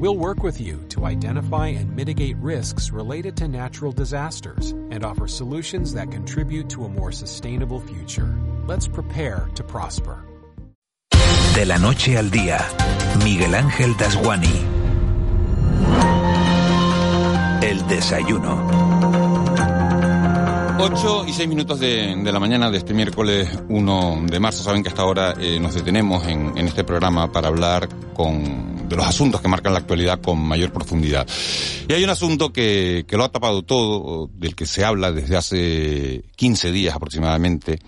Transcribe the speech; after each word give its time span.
We'll 0.00 0.16
work 0.16 0.42
with 0.42 0.58
you 0.58 0.80
to 0.94 1.04
identify 1.04 1.66
and 1.76 1.94
mitigate 1.94 2.38
risks 2.38 2.90
related 2.90 3.36
to 3.36 3.48
natural 3.48 3.92
disasters 3.92 4.70
and 4.90 5.04
offer 5.04 5.28
solutions 5.28 5.92
that 5.92 6.10
contribute 6.10 6.70
to 6.70 6.86
a 6.86 6.88
more 6.88 7.12
sustainable 7.12 7.80
future. 7.80 8.34
Let's 8.66 8.88
prepare 8.88 9.50
to 9.56 9.62
prosper. 9.62 10.24
De 11.54 11.66
la 11.66 11.76
noche 11.76 12.16
al 12.16 12.30
día, 12.30 12.66
Miguel 13.22 13.54
Ángel 13.54 13.94
Dasguani. 13.98 14.64
El 17.60 17.86
desayuno. 17.86 18.56
8 20.78 21.24
y 21.28 21.32
6 21.34 21.46
minutos 21.46 21.78
de, 21.78 22.16
de, 22.16 22.32
la 22.32 22.40
mañana 22.40 22.70
de 22.70 22.78
este 22.78 22.94
miércoles 22.94 23.50
1 23.68 24.22
de 24.30 24.40
marzo. 24.40 24.62
Saben 24.62 24.82
que 24.82 24.88
hasta 24.88 25.02
ahora 25.02 25.34
eh, 25.38 25.60
nos 25.60 25.74
detenemos 25.74 26.26
en, 26.26 26.56
en, 26.56 26.68
este 26.68 26.84
programa 26.84 27.30
para 27.30 27.48
hablar 27.48 27.86
con, 28.14 28.79
de 28.90 28.96
los 28.96 29.06
asuntos 29.06 29.40
que 29.40 29.48
marcan 29.48 29.72
la 29.72 29.78
actualidad 29.78 30.20
con 30.20 30.38
mayor 30.38 30.72
profundidad. 30.72 31.26
Y 31.88 31.92
hay 31.92 32.04
un 32.04 32.10
asunto 32.10 32.52
que, 32.52 33.04
que 33.08 33.16
lo 33.16 33.24
ha 33.24 33.32
tapado 33.32 33.62
todo, 33.62 34.28
del 34.34 34.54
que 34.54 34.66
se 34.66 34.84
habla 34.84 35.12
desde 35.12 35.36
hace 35.36 36.24
15 36.36 36.72
días 36.72 36.94
aproximadamente, 36.94 37.78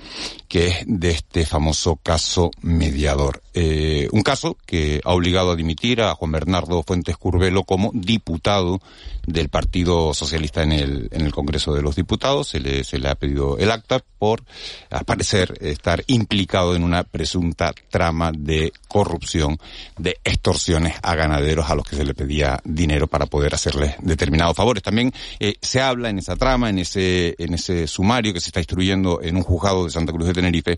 que 0.48 0.68
es 0.68 0.76
de 0.86 1.10
este 1.10 1.44
famoso 1.44 1.96
caso 1.96 2.50
mediador. 2.60 3.42
Eh, 3.54 4.08
un 4.12 4.22
caso 4.22 4.56
que 4.64 5.00
ha 5.04 5.12
obligado 5.12 5.50
a 5.50 5.56
dimitir 5.56 6.00
a 6.00 6.14
Juan 6.14 6.32
Bernardo 6.32 6.82
Fuentes 6.82 7.16
Curvelo 7.16 7.64
como 7.64 7.90
diputado 7.94 8.80
del 9.26 9.48
Partido 9.48 10.14
Socialista 10.14 10.62
en 10.62 10.72
el, 10.72 11.08
en 11.10 11.22
el 11.22 11.32
Congreso 11.32 11.74
de 11.74 11.82
los 11.82 11.96
Diputados. 11.96 12.48
Se 12.48 12.60
le, 12.60 12.84
se 12.84 12.98
le 12.98 13.08
ha 13.08 13.14
pedido 13.14 13.58
el 13.58 13.70
acta 13.70 14.02
por, 14.18 14.42
al 14.90 15.04
parecer, 15.04 15.54
estar 15.60 16.04
implicado 16.06 16.76
en 16.76 16.84
una 16.84 17.02
presunta 17.04 17.74
trama 17.90 18.32
de 18.36 18.72
corrupción, 18.88 19.58
de 19.98 20.18
extorsiones 20.24 20.91
a 21.02 21.14
ganaderos 21.14 21.70
a 21.70 21.74
los 21.74 21.86
que 21.86 21.96
se 21.96 22.04
le 22.04 22.14
pedía 22.14 22.60
dinero 22.64 23.06
para 23.06 23.26
poder 23.26 23.54
hacerles 23.54 23.94
determinados 24.00 24.56
favores. 24.56 24.82
También 24.82 25.12
eh, 25.40 25.54
se 25.60 25.80
habla 25.80 26.10
en 26.10 26.18
esa 26.18 26.36
trama, 26.36 26.70
en 26.70 26.78
ese, 26.78 27.34
en 27.38 27.54
ese 27.54 27.86
sumario 27.86 28.32
que 28.32 28.40
se 28.40 28.48
está 28.48 28.60
instruyendo 28.60 29.20
en 29.22 29.36
un 29.36 29.42
juzgado 29.42 29.84
de 29.84 29.90
Santa 29.90 30.12
Cruz 30.12 30.26
de 30.28 30.34
Tenerife 30.34 30.76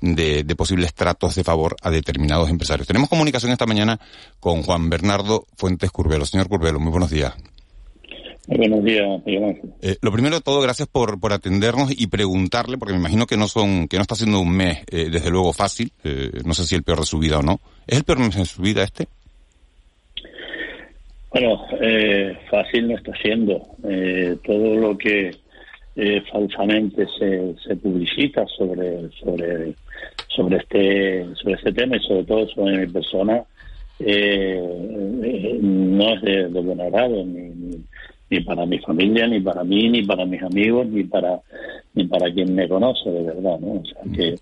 de, 0.00 0.44
de 0.44 0.56
posibles 0.56 0.94
tratos 0.94 1.34
de 1.34 1.44
favor 1.44 1.76
a 1.82 1.90
determinados 1.90 2.50
empresarios. 2.50 2.86
Tenemos 2.86 3.08
comunicación 3.08 3.52
esta 3.52 3.66
mañana 3.66 3.98
con 4.40 4.62
Juan 4.62 4.88
Bernardo 4.90 5.46
Fuentes 5.56 5.90
Curvelo. 5.90 6.26
Señor 6.26 6.48
Curvelo, 6.48 6.80
muy 6.80 6.90
buenos 6.90 7.10
días. 7.10 7.34
Buenos 8.48 8.82
días, 8.84 9.22
eh, 9.82 9.96
Lo 10.02 10.10
primero 10.10 10.34
de 10.34 10.42
todo, 10.42 10.60
gracias 10.60 10.88
por, 10.88 11.20
por 11.20 11.32
atendernos 11.32 11.92
y 11.92 12.08
preguntarle, 12.08 12.76
porque 12.76 12.92
me 12.92 12.98
imagino 12.98 13.26
que 13.26 13.36
no 13.36 13.46
son, 13.46 13.86
que 13.86 13.96
no 13.96 14.02
está 14.02 14.16
siendo 14.16 14.40
un 14.40 14.50
mes, 14.50 14.80
eh, 14.90 15.08
desde 15.10 15.30
luego 15.30 15.52
fácil, 15.52 15.92
eh, 16.02 16.40
no 16.44 16.52
sé 16.52 16.66
si 16.66 16.74
el 16.74 16.82
peor 16.82 17.00
de 17.00 17.06
su 17.06 17.18
vida 17.18 17.38
o 17.38 17.42
no. 17.42 17.60
¿Es 17.86 17.98
el 17.98 18.04
peor 18.04 18.18
mes 18.18 18.34
de 18.34 18.44
su 18.44 18.60
vida 18.60 18.82
este? 18.82 19.06
Bueno, 21.32 21.66
eh, 21.80 22.36
fácil 22.50 22.88
no 22.88 22.96
está 22.96 23.12
siendo. 23.22 23.60
todo 24.44 24.76
lo 24.76 24.98
que 24.98 25.30
falsamente 26.30 27.06
se, 27.18 27.54
se 27.66 27.76
publicita 27.76 28.46
sobre, 28.46 29.10
sobre, 29.10 29.74
sobre 30.28 30.56
este, 30.56 31.26
sobre 31.34 31.54
este 31.54 31.72
tema 31.72 31.96
y 31.96 32.00
sobre 32.00 32.24
todo 32.24 32.48
sobre 32.48 32.78
mi 32.78 32.86
persona, 32.92 33.44
no 33.98 34.06
es 36.14 36.22
de, 36.22 36.48
de 36.48 36.60
buen 36.60 36.80
agrado 36.80 37.24
ni, 37.24 37.48
ni 37.50 37.84
ni 38.32 38.40
para 38.40 38.64
mi 38.64 38.78
familia, 38.78 39.26
ni 39.26 39.40
para 39.40 39.62
mí, 39.62 39.90
ni 39.90 40.02
para 40.04 40.24
mis 40.24 40.42
amigos, 40.42 40.86
ni 40.86 41.04
para 41.04 41.38
ni 41.94 42.04
para 42.04 42.32
quien 42.32 42.54
me 42.54 42.66
conoce 42.66 43.10
de 43.10 43.24
verdad, 43.24 43.58
¿no? 43.60 43.72
O 43.72 43.84
sea, 43.84 44.02
que, 44.16 44.36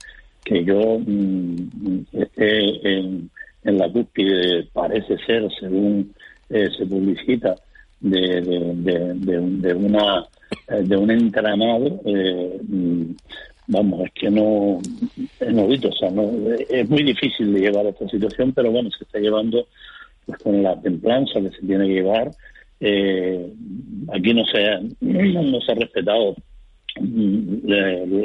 que 0.44 0.64
yo 0.64 1.00
mmm, 1.04 2.04
esté 2.12 2.98
en, 2.98 3.28
en, 3.64 3.78
la 3.78 3.90
cúspide, 3.90 4.68
parece 4.72 5.18
ser, 5.26 5.48
según 5.58 6.14
eh, 6.50 6.68
se 6.76 6.86
publicita, 6.86 7.56
de, 8.00 8.40
de, 8.40 8.74
de, 8.76 9.14
de, 9.14 9.40
de 9.40 9.74
una 9.74 10.26
de 10.68 10.96
un 10.96 11.10
entramado, 11.10 12.00
eh, 12.04 12.58
vamos, 13.66 14.06
es 14.06 14.12
que 14.12 14.30
no, 14.30 14.80
es 15.38 15.52
novito, 15.52 15.88
o 15.88 15.92
sea, 15.92 16.10
no, 16.10 16.30
es 16.68 16.88
muy 16.88 17.02
difícil 17.02 17.52
de 17.52 17.60
llevar 17.60 17.86
esta 17.86 18.08
situación, 18.08 18.52
pero 18.52 18.70
bueno, 18.70 18.90
se 18.90 19.04
está 19.04 19.18
llevando 19.18 19.66
pues 20.26 20.38
con 20.38 20.62
la 20.62 20.80
templanza 20.80 21.40
que 21.40 21.50
se 21.50 21.66
tiene 21.66 21.86
que 21.86 21.94
llevar, 21.94 22.30
eh, 22.80 23.52
aquí 24.12 24.34
no 24.34 24.44
se, 24.46 24.66
ha, 24.66 24.80
no 25.00 25.60
se 25.60 25.72
ha 25.72 25.74
respetado 25.74 26.34
mm, 27.00 27.68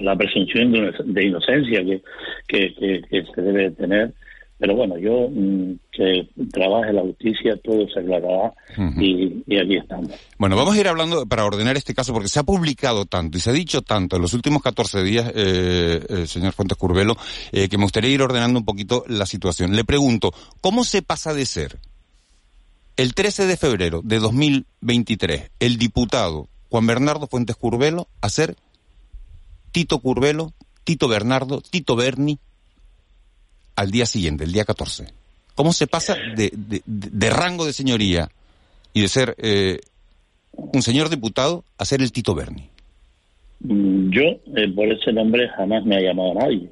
la 0.03 0.15
presunción 0.15 0.71
de 1.05 1.25
inocencia 1.25 1.83
que, 1.83 2.01
que, 2.47 3.23
se 3.33 3.41
debe 3.41 3.71
tener. 3.71 4.13
Pero 4.57 4.73
bueno, 4.75 4.97
yo 4.97 5.27
mm, 5.29 5.73
que 5.91 6.29
trabaje 6.51 6.93
la 6.93 7.01
justicia, 7.01 7.59
todo 7.61 7.87
se 7.89 7.99
aclarará 7.99 8.53
uh 8.77 8.81
-huh. 8.81 9.01
y, 9.01 9.43
y, 9.53 9.59
aquí 9.59 9.75
estamos. 9.75 10.11
Bueno, 10.37 10.55
vamos 10.55 10.75
a 10.75 10.79
ir 10.79 10.87
hablando 10.87 11.25
para 11.25 11.45
ordenar 11.45 11.75
este 11.75 11.93
caso, 11.93 12.13
porque 12.13 12.29
se 12.29 12.39
ha 12.39 12.43
publicado 12.43 13.05
tanto 13.05 13.37
y 13.37 13.41
se 13.41 13.49
ha 13.49 13.53
dicho 13.53 13.81
tanto 13.81 14.15
en 14.15 14.21
los 14.21 14.33
últimos 14.33 14.61
14 14.61 15.03
días, 15.03 15.31
eh, 15.35 15.99
eh, 16.07 16.27
señor 16.27 16.53
Fuentes 16.53 16.77
Curvelo, 16.77 17.17
eh, 17.51 17.67
que 17.67 17.77
me 17.77 17.83
gustaría 17.83 18.11
ir 18.11 18.21
ordenando 18.21 18.59
un 18.59 18.65
poquito 18.65 19.03
la 19.09 19.25
situación. 19.25 19.75
Le 19.75 19.83
pregunto, 19.83 20.31
¿cómo 20.61 20.85
se 20.85 21.01
pasa 21.01 21.33
de 21.33 21.45
ser 21.45 21.77
el 22.95 23.13
13 23.13 23.47
de 23.47 23.57
febrero 23.57 24.01
de 24.05 24.19
2023, 24.19 25.51
el 25.59 25.77
diputado 25.77 26.47
Juan 26.69 26.87
Bernardo 26.87 27.27
Fuentes 27.27 27.57
Curvelo 27.57 28.07
a 28.21 28.29
ser 28.29 28.55
Tito 29.73 29.99
Curvelo, 29.99 30.53
Tito 30.85 31.09
Bernardo, 31.09 31.59
Tito 31.59 31.97
Berni 31.97 32.39
al 33.75 33.91
día 33.91 34.05
siguiente, 34.05 34.43
el 34.43 34.51
día 34.51 34.65
14. 34.65 35.05
¿Cómo 35.55 35.73
se 35.73 35.87
pasa 35.87 36.15
de, 36.35 36.51
de, 36.53 36.81
de 36.85 37.29
rango 37.29 37.65
de 37.65 37.73
señoría 37.73 38.29
y 38.93 39.01
de 39.01 39.07
ser 39.07 39.35
eh, 39.37 39.79
un 40.51 40.81
señor 40.81 41.09
diputado 41.09 41.63
a 41.77 41.85
ser 41.85 42.01
el 42.01 42.11
Tito 42.11 42.35
Berni? 42.35 42.69
Yo, 43.59 44.21
eh, 44.21 44.67
por 44.75 44.91
ese 44.91 45.13
nombre, 45.13 45.47
jamás 45.55 45.85
me 45.85 45.95
ha 45.95 46.01
llamado 46.01 46.31
a 46.31 46.45
nadie, 46.45 46.69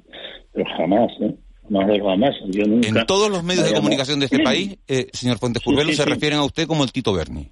pero 0.52 0.66
jamás, 0.78 1.10
¿eh? 1.22 1.34
más 1.70 1.88
de 1.88 2.00
jamás. 2.00 2.36
Yo 2.48 2.66
nunca 2.66 2.88
en 2.88 3.06
todos 3.06 3.32
los 3.32 3.44
medios 3.44 3.66
de 3.66 3.74
comunicación 3.74 4.20
de 4.20 4.26
este 4.26 4.40
país, 4.40 4.78
eh, 4.88 5.08
señor 5.14 5.40
Fuentes 5.40 5.64
Curvelo, 5.64 5.90
sí, 5.90 5.96
sí, 5.96 5.98
se 5.98 6.04
sí. 6.04 6.10
refieren 6.10 6.40
a 6.40 6.44
usted 6.44 6.68
como 6.68 6.84
el 6.84 6.92
Tito 6.92 7.14
Berni. 7.14 7.50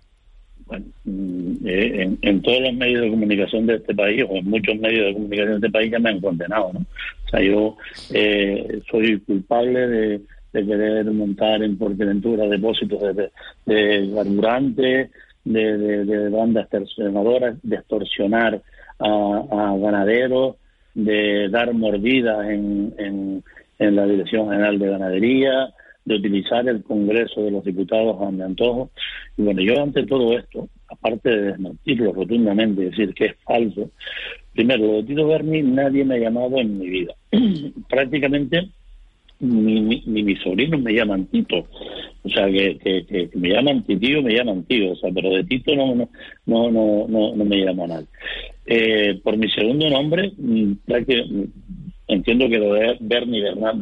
Bueno, 0.71 0.85
eh, 1.65 2.01
en, 2.01 2.17
en, 2.21 2.41
todos 2.41 2.61
los 2.61 2.73
medios 2.73 3.01
de 3.01 3.09
comunicación 3.09 3.65
de 3.65 3.75
este 3.75 3.93
país, 3.93 4.23
o 4.29 4.37
en 4.37 4.49
muchos 4.49 4.79
medios 4.79 5.07
de 5.07 5.13
comunicación 5.15 5.49
de 5.49 5.67
este 5.67 5.69
país, 5.69 5.91
ya 5.91 5.99
me 5.99 6.11
han 6.11 6.21
condenado, 6.21 6.71
¿no? 6.71 6.79
O 6.79 7.29
sea, 7.29 7.41
yo 7.41 7.75
eh, 8.13 8.81
soy 8.89 9.19
culpable 9.19 9.87
de, 9.87 10.21
querer 10.53 11.05
montar 11.11 11.61
en 11.61 11.77
Porteventura 11.77 12.47
depósitos 12.47 13.01
de, 13.01 13.29
de, 13.65 13.73
de 13.75 14.15
carburante, 14.15 15.09
de, 15.43 15.77
de, 16.05 16.29
bandas 16.29 16.63
extorsionadoras, 16.63 17.57
de 17.63 17.75
extorsionar 17.75 18.61
a, 18.99 19.75
ganaderos, 19.77 20.55
de 20.93 21.49
dar 21.49 21.73
mordidas 21.73 22.49
en 22.49 23.43
en 23.81 23.95
la 23.95 24.05
Dirección 24.05 24.49
General 24.49 24.77
de 24.77 24.89
Ganadería, 24.89 25.73
de 26.05 26.15
utilizar 26.15 26.67
el 26.67 26.83
Congreso 26.83 27.43
de 27.43 27.51
los 27.51 27.63
Diputados 27.63 28.21
a 28.21 28.31
mi 28.31 28.41
antojo. 28.41 28.91
Y 29.37 29.43
bueno, 29.43 29.61
yo 29.61 29.81
ante 29.81 30.05
todo 30.05 30.37
esto, 30.37 30.67
aparte 30.87 31.29
de 31.29 31.41
desmentirlo 31.51 32.13
rotundamente, 32.13 32.85
decir 32.85 33.13
que 33.13 33.25
es 33.25 33.35
falso, 33.43 33.91
primero, 34.53 34.85
lo 34.85 34.93
de 34.97 35.03
Tito 35.03 35.27
Berni 35.27 35.61
nadie 35.61 36.03
me 36.03 36.15
ha 36.15 36.19
llamado 36.19 36.57
en 36.57 36.79
mi 36.79 36.89
vida. 36.89 37.13
Prácticamente 37.89 38.69
ni, 39.41 39.81
ni, 39.81 40.03
ni, 40.05 40.23
mis 40.23 40.39
sobrinos 40.39 40.81
me 40.81 40.93
llaman 40.93 41.25
Tito, 41.25 41.65
o 42.23 42.29
sea, 42.29 42.45
que, 42.47 42.77
que, 42.77 43.29
me 43.33 43.49
llaman 43.49 43.83
tío, 43.83 44.21
me 44.21 44.35
llaman 44.35 44.63
tío, 44.63 44.91
o 44.91 44.95
sea, 44.95 45.09
pero 45.13 45.31
de 45.31 45.43
Tito 45.43 45.75
no, 45.75 45.95
no, 45.95 46.09
no, 46.45 47.07
no, 47.07 47.35
no, 47.35 47.45
me 47.45 47.57
llama 47.57 47.87
nadie. 47.87 48.07
Eh, 48.67 49.19
por 49.23 49.37
mi 49.37 49.49
segundo 49.49 49.89
nombre, 49.89 50.31
prácticamente 50.85 51.49
entiendo 52.13 52.49
que 52.49 52.57
lo 52.57 52.73
de 52.73 52.97
Bernie 52.99 53.41
Bernard, 53.41 53.77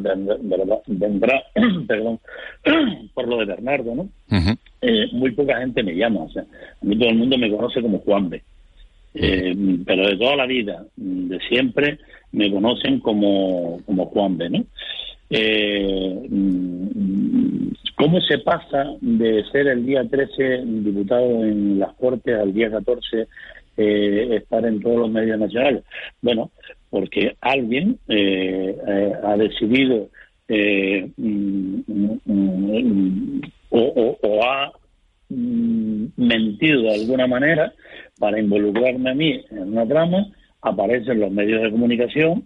vendrá, 0.86 1.42
perdón, 1.88 2.20
por 3.14 3.28
lo 3.28 3.38
de 3.38 3.44
Bernardo, 3.46 3.94
¿no? 3.94 4.02
Uh 4.02 4.08
-huh. 4.30 4.58
eh, 4.82 5.06
muy 5.12 5.32
poca 5.32 5.58
gente 5.58 5.82
me 5.82 5.94
llama, 5.94 6.22
o 6.22 6.30
sea, 6.30 6.42
a 6.42 6.84
mí 6.84 6.96
todo 6.98 7.08
el 7.10 7.16
mundo 7.16 7.36
me 7.38 7.50
conoce 7.50 7.82
como 7.82 7.98
Juan 8.00 8.30
B. 8.30 8.42
Eh, 9.12 9.56
pero 9.84 10.06
de 10.06 10.16
toda 10.16 10.36
la 10.36 10.46
vida, 10.46 10.84
de 10.96 11.38
siempre, 11.48 11.98
me 12.32 12.50
conocen 12.50 13.00
como, 13.00 13.80
como 13.84 14.06
Juan 14.06 14.38
B, 14.38 14.50
¿no? 14.50 14.64
Eh, 15.30 16.28
¿Cómo 17.96 18.20
se 18.20 18.38
pasa 18.38 18.94
de 19.00 19.44
ser 19.52 19.68
el 19.68 19.84
día 19.84 20.02
13 20.08 20.62
diputado 20.64 21.44
en 21.44 21.78
las 21.78 21.92
Cortes 21.94 22.34
al 22.34 22.52
día 22.52 22.70
14 22.70 23.28
eh, 23.76 24.28
estar 24.36 24.64
en 24.64 24.80
todos 24.80 25.00
los 25.00 25.10
medios 25.10 25.38
nacionales? 25.38 25.84
Bueno, 26.22 26.50
porque 26.90 27.36
alguien 27.40 27.98
ha 29.22 29.36
decidido 29.36 30.08
mm, 30.48 31.80
mm, 31.86 32.20
mm, 32.26 33.40
o, 33.70 34.44
ha 34.44 34.72
mentido 36.16 36.82
de 36.82 36.94
alguna 36.94 37.26
manera 37.26 37.72
para 38.18 38.40
involucrarme 38.40 39.10
a 39.10 39.14
mí 39.14 39.44
en 39.50 39.72
una 39.72 39.86
trama, 39.86 40.26
aparecen 40.60 41.20
los 41.20 41.30
medios 41.30 41.62
de 41.62 41.70
comunicación 41.70 42.44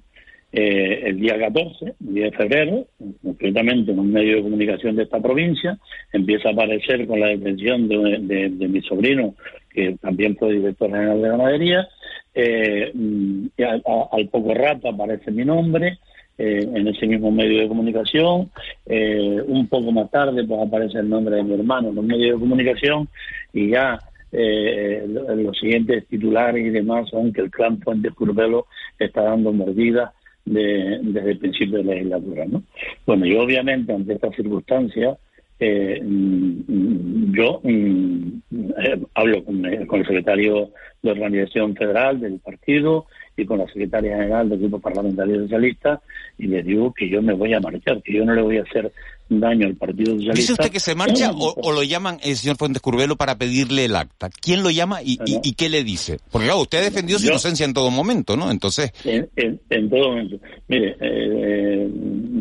eh, 0.56 1.08
el 1.08 1.18
día 1.18 1.36
14, 1.36 1.94
el 2.06 2.14
día 2.14 2.24
de 2.26 2.30
febrero, 2.30 2.86
concretamente 3.24 3.90
en 3.90 3.98
un 3.98 4.12
medio 4.12 4.36
de 4.36 4.42
comunicación 4.42 4.94
de 4.94 5.02
esta 5.02 5.20
provincia, 5.20 5.76
empieza 6.12 6.48
a 6.48 6.52
aparecer 6.52 7.08
con 7.08 7.18
la 7.18 7.26
detención 7.26 7.88
de, 7.88 8.68
mi 8.68 8.80
sobrino, 8.82 9.34
que 9.70 9.96
también 10.00 10.36
fue 10.36 10.52
director 10.52 10.92
general 10.92 11.20
de 11.20 11.28
ganadería, 11.28 11.88
eh, 12.34 12.92
y 12.94 13.62
al, 13.62 14.28
poco 14.30 14.54
rato 14.54 14.88
aparece 14.88 15.30
mi 15.30 15.44
nombre, 15.44 15.98
eh, 16.36 16.68
en 16.74 16.88
ese 16.88 17.06
mismo 17.06 17.30
medio 17.30 17.60
de 17.60 17.68
comunicación. 17.68 18.50
un 18.86 19.68
poco 19.68 19.92
más 19.92 20.10
tarde 20.10 20.44
pues 20.44 20.60
aparece 20.60 20.98
el 20.98 21.08
nombre 21.08 21.36
de 21.36 21.44
mi 21.44 21.54
hermano 21.54 21.90
en 21.90 21.98
un 21.98 22.06
medio 22.06 22.34
de 22.34 22.40
comunicación 22.40 23.08
y 23.52 23.70
ya 23.70 23.98
los 24.32 25.56
siguientes 25.58 26.08
titulares 26.08 26.66
y 26.66 26.70
demás 26.70 27.08
son 27.08 27.32
que 27.32 27.42
el 27.42 27.50
clan 27.52 27.80
Fuentes 27.80 28.12
Curvelo 28.14 28.66
está 28.98 29.22
dando 29.22 29.52
mordidas 29.52 30.10
desde 30.44 31.30
el 31.30 31.38
principio 31.38 31.78
de 31.78 31.84
la 31.84 31.94
legislatura. 31.94 32.44
¿no? 32.46 32.62
Bueno, 33.06 33.26
y 33.26 33.36
obviamente 33.36 33.92
ante 33.92 34.14
estas 34.14 34.34
circunstancias, 34.34 35.18
eh, 35.60 36.00
mm, 36.02 37.34
yo 37.34 37.60
mm, 37.62 38.42
eh, 38.78 39.00
hablo 39.14 39.44
con, 39.44 39.62
con, 39.86 40.00
el 40.00 40.06
secretario 40.06 40.70
de 41.02 41.10
Organización 41.10 41.76
Federal 41.76 42.20
del 42.20 42.40
partido 42.40 43.06
y 43.36 43.44
con 43.44 43.58
la 43.58 43.66
secretaria 43.66 44.16
general 44.16 44.48
del 44.48 44.58
Grupo 44.58 44.80
Parlamentario 44.80 45.42
Socialista 45.42 46.00
y 46.38 46.46
le 46.46 46.62
digo 46.62 46.92
que 46.92 47.08
yo 47.08 47.22
me 47.22 47.34
voy 47.34 47.54
a 47.54 47.60
marchar, 47.60 48.02
que 48.02 48.14
yo 48.14 48.24
no 48.24 48.34
le 48.34 48.42
voy 48.42 48.58
a 48.58 48.62
hacer 48.62 48.92
daño 49.28 49.66
al 49.66 49.76
Partido 49.76 50.12
Socialista. 50.12 50.40
¿Dice 50.40 50.52
usted 50.52 50.70
que 50.70 50.80
se 50.80 50.94
marcha 50.94 51.30
o, 51.32 51.72
lo 51.72 51.82
llaman 51.82 52.18
el 52.22 52.36
señor 52.36 52.56
Fuentes 52.56 52.82
Curvelo 52.82 53.16
para 53.16 53.36
pedirle 53.36 53.84
el 53.84 53.96
acta? 53.96 54.30
¿Quién 54.40 54.62
lo 54.62 54.70
llama 54.70 55.00
y, 55.04 55.18
qué 55.54 55.68
le 55.68 55.84
dice? 55.84 56.18
Porque 56.30 56.46
claro, 56.46 56.62
usted 56.62 56.78
ha 56.78 56.82
defendido 56.82 57.18
su 57.18 57.26
inocencia 57.26 57.64
en 57.64 57.74
todo 57.74 57.90
momento, 57.90 58.36
¿no? 58.36 58.50
Entonces... 58.50 58.92
En, 59.04 59.90
todo 59.90 60.10
momento. 60.10 60.38
Mire, 60.68 60.96
eh, 61.00 61.88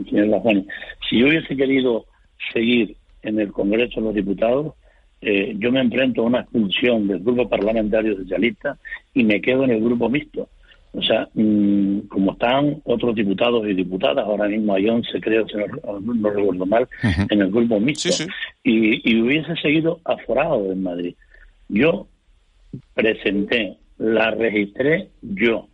señor 0.09 0.27
Lafani, 0.27 0.65
si 1.09 1.19
yo 1.19 1.27
hubiese 1.27 1.55
querido 1.55 2.05
seguir 2.53 2.95
en 3.23 3.39
el 3.39 3.51
Congreso 3.51 3.99
de 3.99 4.05
los 4.05 4.15
Diputados, 4.15 4.73
eh, 5.21 5.55
yo 5.57 5.71
me 5.71 5.79
enfrento 5.79 6.21
a 6.21 6.25
una 6.25 6.41
expulsión 6.41 7.07
del 7.07 7.19
Grupo 7.19 7.49
Parlamentario 7.49 8.15
Socialista 8.17 8.77
y 9.13 9.23
me 9.23 9.41
quedo 9.41 9.63
en 9.63 9.71
el 9.71 9.83
Grupo 9.83 10.09
Mixto. 10.09 10.49
O 10.95 11.01
sea, 11.01 11.27
mm, 11.33 12.01
como 12.01 12.33
están 12.33 12.81
otros 12.83 13.15
diputados 13.15 13.67
y 13.67 13.73
diputadas, 13.73 14.25
ahora 14.25 14.47
mismo 14.47 14.75
hay 14.75 14.87
11, 14.87 15.19
creo, 15.21 15.47
si 15.47 15.55
no, 15.57 16.29
recuerdo 16.29 16.65
mal, 16.67 16.87
en 17.29 17.41
el 17.41 17.49
grupo 17.49 17.79
mixto, 17.79 18.25
Y, 18.63 19.19
hubiese 19.19 19.55
seguido 19.55 19.99
aforado 20.05 20.71
en 20.71 20.83
Madrid. 20.83 21.15
Yo 21.67 22.07
presenté, 22.93 23.77
la 23.97 24.31
registré 24.31 25.09
yo 25.21 25.67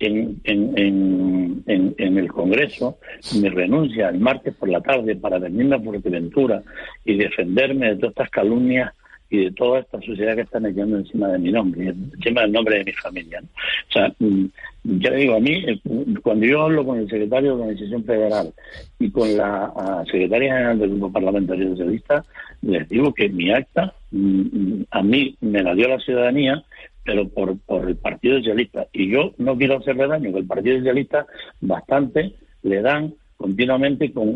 en, 0.00 0.40
en, 0.44 2.18
el 2.18 2.28
Congreso, 2.28 2.98
mi 3.40 3.48
renuncia 3.48 4.08
el 4.08 4.18
martes 4.18 4.54
por 4.54 4.68
la 4.68 4.80
tarde 4.80 5.14
para 5.16 5.38
venirme 5.38 5.76
a 5.76 5.80
Fuerteventura 5.80 6.62
y 7.04 7.16
defenderme 7.16 7.90
de 7.90 7.96
todas 7.96 8.12
estas 8.12 8.30
calumnias 8.30 8.92
y 9.30 9.44
de 9.44 9.52
toda 9.52 9.80
esta 9.80 10.00
sociedad 10.00 10.34
que 10.34 10.42
están 10.42 10.66
echando 10.66 10.98
encima 10.98 11.28
de 11.28 11.38
mi 11.38 11.52
nombre, 11.52 11.86
encima 11.86 12.40
del 12.42 12.52
nombre 12.52 12.78
de 12.78 12.84
mi 12.84 12.92
familia. 12.92 13.40
O 13.40 13.92
sea, 13.92 14.12
mm, 14.18 14.44
ya 14.82 15.12
digo, 15.12 15.36
a 15.36 15.40
mí, 15.40 15.52
eh, 15.52 15.80
cuando 16.20 16.46
yo 16.46 16.62
hablo 16.62 16.84
con 16.84 16.98
el 16.98 17.08
secretario 17.08 17.54
de 17.54 17.62
Organización 17.62 18.04
Federal 18.04 18.52
y 18.98 19.10
con 19.10 19.36
la 19.36 20.02
secretaria 20.06 20.52
general 20.52 20.78
del 20.80 20.90
Grupo 20.90 21.12
Parlamentario 21.12 21.70
Socialista, 21.70 22.24
les 22.62 22.88
digo 22.88 23.14
que 23.14 23.28
mi 23.28 23.52
acta 23.52 23.94
mm, 24.10 24.40
mm, 24.40 24.86
a 24.90 25.02
mí 25.02 25.36
me 25.40 25.62
la 25.62 25.74
dio 25.74 25.86
la 25.88 26.00
ciudadanía, 26.00 26.64
pero 27.04 27.28
por, 27.28 27.58
por 27.60 27.88
el 27.88 27.96
Partido 27.96 28.38
Socialista. 28.38 28.86
Y 28.92 29.10
yo 29.10 29.32
no 29.38 29.56
quiero 29.56 29.78
hacerle 29.78 30.06
daño, 30.06 30.32
que 30.32 30.38
el 30.40 30.46
Partido 30.46 30.78
Socialista 30.78 31.26
bastante 31.60 32.34
le 32.62 32.82
dan 32.82 33.14
continuamente 33.40 34.12
con, 34.12 34.34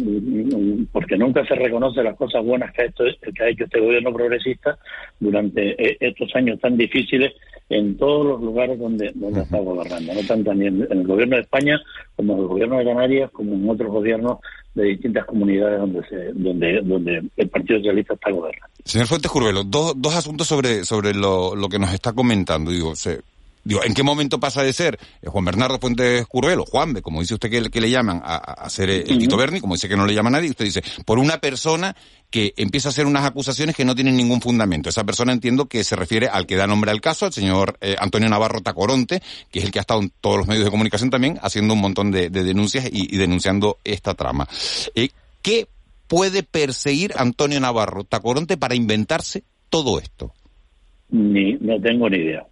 porque 0.91 1.19
nunca 1.19 1.45
se 1.47 1.55
reconoce 1.55 2.03
las 2.03 2.17
cosas 2.17 2.43
buenas 2.43 2.73
que 2.73 2.83
ha, 2.83 2.85
hecho, 2.87 3.05
que 3.35 3.43
ha 3.45 3.49
hecho 3.51 3.65
este 3.65 3.79
gobierno 3.79 4.15
progresista 4.15 4.79
durante 5.21 5.73
eh, 5.73 5.99
estos 6.01 6.35
años 6.35 6.59
tan 6.59 6.79
difíciles 6.79 7.35
en 7.69 7.99
todos 7.99 8.25
los 8.27 8.41
lugares 8.41 8.79
donde, 8.79 9.13
donde 9.15 9.43
está 9.43 9.59
gobernando, 9.59 10.15
no 10.15 10.23
tanto 10.23 10.53
en 10.53 10.87
el 10.91 11.07
gobierno 11.07 11.37
de 11.37 11.43
España 11.43 11.79
como 12.17 12.33
en 12.33 12.41
el 12.41 12.47
gobierno 12.47 12.79
de 12.79 12.85
Canarias, 12.87 13.31
como 13.31 13.55
en 13.55 13.69
otros 13.69 13.91
gobiernos 13.91 14.39
de 14.75 14.85
distintas 14.85 15.27
comunidades 15.27 15.81
donde 15.81 16.09
se, 16.09 16.33
donde, 16.33 16.81
donde 16.83 17.23
el 17.37 17.49
Partido 17.51 17.81
Socialista 17.81 18.15
está 18.15 18.31
gobernando. 18.31 18.75
Señor 18.87 19.07
Fuentes 19.07 19.31
Curvelo, 19.31 19.65
dos, 19.65 19.93
dos 20.01 20.17
asuntos 20.17 20.47
sobre, 20.47 20.83
sobre 20.85 21.13
lo, 21.13 21.55
lo 21.55 21.69
que 21.69 21.79
nos 21.79 21.93
está 21.93 22.15
comentando. 22.15 22.71
Digo, 22.71 22.97
se, 22.97 23.21
Digo, 23.65 23.83
¿en 23.83 23.95
qué 23.95 24.03
momento 24.03 24.39
pasa 24.39 24.63
de 24.63 24.75
ser 24.75 24.99
eh, 25.23 25.29
Juan 25.29 25.45
Bernardo 25.45 25.79
Fuentes 25.79 26.27
Curvelo, 26.27 26.67
Juanbe, 26.67 27.01
como 27.01 27.21
dice 27.21 27.35
usted 27.35 27.51
que, 27.51 27.71
que 27.71 27.81
le 27.81 27.91
llaman, 27.91 28.21
a, 28.23 28.69
ser 28.69 28.91
eh, 28.91 29.05
el 29.09 29.19
Tito 29.19 29.39
Berni, 29.39 29.61
como 29.61 29.75
dice 29.75 29.89
que 29.89 29.97
no 29.97 30.07
le 30.07 30.15
llama 30.15 30.29
a 30.29 30.33
nadie, 30.33 30.51
usted 30.51 30.67
dice, 30.67 30.83
por 31.07 31.19
una 31.19 31.39
persona 31.39 31.97
que 32.31 32.53
empieza 32.57 32.89
a 32.89 32.91
hacer 32.91 33.07
unas 33.07 33.25
acusaciones 33.25 33.75
que 33.75 33.85
no 33.85 33.95
tienen 33.95 34.17
ningún 34.17 34.43
fundamento. 34.43 34.91
Esa 34.91 35.05
persona 35.05 35.33
entiendo 35.33 35.67
que 35.67 35.83
se 35.83 35.97
refiere 35.97 36.29
al 36.29 36.47
que 36.47 36.57
da 36.57 36.67
nombre 36.67 36.91
al 36.91 37.01
caso, 37.01 37.25
al 37.25 37.33
señor 37.33 37.79
eh, 37.81 37.97
Antonio 37.99 38.29
Navarro 38.29 38.61
Tacoronte, 38.61 39.23
que 39.51 39.61
es 39.61 39.65
el 39.65 39.71
que 39.71 39.79
ha 39.79 39.83
estado 39.83 40.01
en 40.01 40.13
todos 40.21 40.37
los 40.37 40.47
medios 40.47 40.65
de 40.65 40.71
comunicación 40.71 41.09
también, 41.09 41.39
haciendo 41.41 41.73
un 41.75 41.81
montón 41.81 42.11
de, 42.11 42.29
denuncias 42.29 42.89
y, 42.93 43.17
denunciando 43.17 43.79
esta 43.85 44.15
trama. 44.15 44.47
¿Qué 45.43 45.69
puede 46.07 46.43
perseguir 46.43 47.13
Antonio 47.17 47.61
Navarro 47.61 48.05
Tacoronte 48.05 48.57
para 48.57 48.75
inventarse 48.75 49.45
todo 49.71 49.99
esto? 49.99 50.33
Ni, 51.11 51.55
no 51.55 51.81
tengo 51.81 52.11
ni 52.11 52.19
idea. 52.19 52.47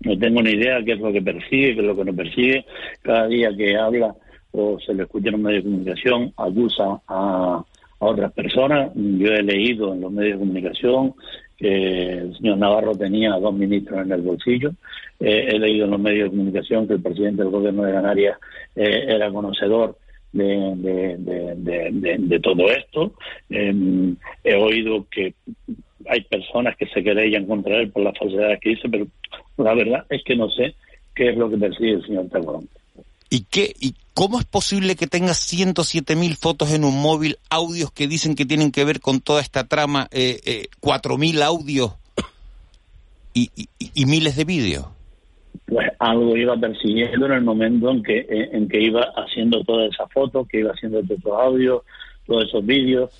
No 0.00 0.18
tengo 0.18 0.42
ni 0.42 0.52
idea 0.52 0.82
qué 0.84 0.92
es 0.92 1.00
lo 1.00 1.12
que 1.12 1.22
persigue, 1.22 1.74
qué 1.74 1.80
es 1.80 1.86
lo 1.86 1.96
que 1.96 2.04
no 2.04 2.14
persigue. 2.14 2.64
Cada 3.02 3.26
día 3.26 3.54
que 3.56 3.76
habla 3.76 4.14
o 4.52 4.78
se 4.80 4.94
le 4.94 5.04
escucha 5.04 5.28
en 5.28 5.36
un 5.36 5.42
medio 5.42 5.58
de 5.58 5.64
comunicación, 5.64 6.32
acusa 6.36 7.00
a, 7.06 7.64
otras 8.02 8.32
personas. 8.32 8.92
Yo 8.94 9.30
he 9.30 9.42
leído 9.42 9.92
en 9.92 10.00
los 10.00 10.10
medios 10.10 10.38
de 10.38 10.46
comunicación 10.46 11.14
que 11.58 12.12
el 12.14 12.34
señor 12.38 12.56
Navarro 12.56 12.94
tenía 12.94 13.32
dos 13.32 13.52
ministros 13.52 14.00
en 14.00 14.12
el 14.12 14.22
bolsillo. 14.22 14.70
Eh, 15.20 15.50
he 15.52 15.58
leído 15.58 15.84
en 15.84 15.90
los 15.90 16.00
medios 16.00 16.24
de 16.24 16.30
comunicación 16.30 16.88
que 16.88 16.94
el 16.94 17.02
presidente 17.02 17.42
del 17.42 17.50
gobierno 17.50 17.82
de 17.82 17.92
Canarias 17.92 18.38
eh, 18.74 19.04
era 19.06 19.30
conocedor 19.30 19.98
de, 20.32 20.74
de, 21.56 22.40
todo 22.40 22.70
esto. 22.70 23.12
Em, 23.50 24.16
he 24.44 24.54
oído 24.54 25.06
que 25.10 25.34
hay 26.08 26.22
personas 26.22 26.76
que 26.76 26.86
se 26.86 27.02
querellan 27.02 27.46
contra 27.46 27.76
él 27.76 27.90
por 27.90 28.02
las 28.02 28.16
falsedades 28.18 28.60
que 28.60 28.70
dice, 28.70 28.88
pero 28.88 29.06
la 29.58 29.74
verdad 29.74 30.06
es 30.08 30.22
que 30.24 30.36
no 30.36 30.48
sé 30.50 30.74
qué 31.14 31.30
es 31.30 31.36
lo 31.36 31.50
que 31.50 31.58
persigue 31.58 31.92
el 31.92 32.06
señor 32.06 32.28
Taborón. 32.28 32.68
¿Y 33.28 33.44
qué? 33.50 33.74
¿Y 33.80 33.94
cómo 34.14 34.40
es 34.40 34.44
posible 34.44 34.96
que 34.96 35.06
tenga 35.06 35.34
107 35.34 36.16
mil 36.16 36.34
fotos 36.36 36.72
en 36.72 36.84
un 36.84 37.00
móvil, 37.00 37.38
audios 37.48 37.92
que 37.92 38.08
dicen 38.08 38.34
que 38.34 38.44
tienen 38.44 38.72
que 38.72 38.84
ver 38.84 39.00
con 39.00 39.20
toda 39.20 39.40
esta 39.40 39.64
trama, 39.64 40.08
eh, 40.10 40.40
eh, 40.44 40.66
4.000 40.80 41.42
audios 41.42 41.92
y, 43.32 43.50
y, 43.78 44.06
miles 44.06 44.36
de 44.36 44.44
vídeos? 44.44 44.86
Pues 45.66 45.88
algo 46.00 46.36
iba 46.36 46.56
persiguiendo 46.56 47.26
en 47.26 47.32
el 47.32 47.42
momento 47.42 47.90
en 47.90 48.02
que, 48.02 48.26
en 48.28 48.68
que 48.68 48.80
iba 48.80 49.02
haciendo 49.14 49.62
todas 49.62 49.92
esas 49.92 50.12
fotos, 50.12 50.48
que 50.48 50.58
iba 50.58 50.72
haciendo 50.72 51.00
todos 51.02 51.20
esos 51.20 51.32
audios, 51.32 51.82
todos 52.26 52.48
esos 52.48 52.66
vídeos, 52.66 53.10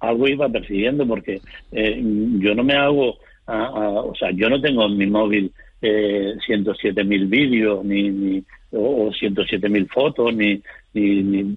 algo 0.00 0.28
iba 0.28 0.48
persiguiendo 0.48 1.06
porque 1.06 1.40
eh, 1.72 2.00
yo 2.38 2.54
no 2.54 2.64
me 2.64 2.74
hago, 2.74 3.18
o 3.46 4.14
sea, 4.18 4.30
yo 4.32 4.48
no 4.48 4.60
tengo 4.60 4.86
en 4.86 4.96
mi 4.96 5.06
móvil 5.06 5.52
eh, 5.82 6.34
107 6.46 7.04
mil 7.04 7.26
vídeos 7.26 7.84
ni, 7.84 8.08
ni 8.08 8.44
o 8.72 9.12
107 9.12 9.68
mil 9.68 9.86
fotos 9.88 10.34
ni, 10.34 10.62
ni, 10.94 11.56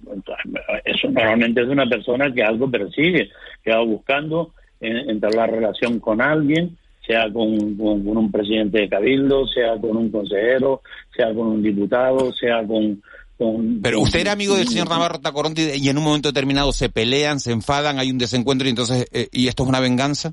eso 0.84 1.10
normalmente 1.10 1.62
es 1.62 1.68
una 1.68 1.88
persona 1.88 2.32
que 2.32 2.42
algo 2.42 2.70
persigue 2.70 3.30
que 3.62 3.70
va 3.70 3.80
buscando 3.80 4.52
la 4.80 5.46
relación 5.46 6.00
con 6.00 6.20
alguien 6.20 6.76
sea 7.06 7.30
con, 7.32 7.48
un 7.48 8.30
presidente 8.30 8.80
de 8.80 8.88
cabildo 8.88 9.46
sea 9.46 9.78
con 9.78 9.96
un 9.96 10.10
consejero 10.10 10.82
sea 11.16 11.34
con 11.34 11.46
un 11.46 11.62
diputado 11.62 12.32
sea 12.32 12.62
con 12.66 13.02
pero 13.82 14.00
usted 14.00 14.20
era 14.20 14.32
amigo 14.32 14.56
del 14.56 14.68
señor 14.68 14.88
Navarro 14.88 15.18
Tacoronte 15.18 15.76
y 15.76 15.88
en 15.88 15.98
un 15.98 16.04
momento 16.04 16.28
determinado 16.28 16.72
se 16.72 16.90
pelean, 16.90 17.40
se 17.40 17.52
enfadan, 17.52 17.98
hay 17.98 18.10
un 18.10 18.18
desencuentro 18.18 18.66
y 18.66 18.70
entonces, 18.70 19.06
eh, 19.12 19.28
¿y 19.32 19.48
esto 19.48 19.62
es 19.62 19.68
una 19.68 19.80
venganza? 19.80 20.32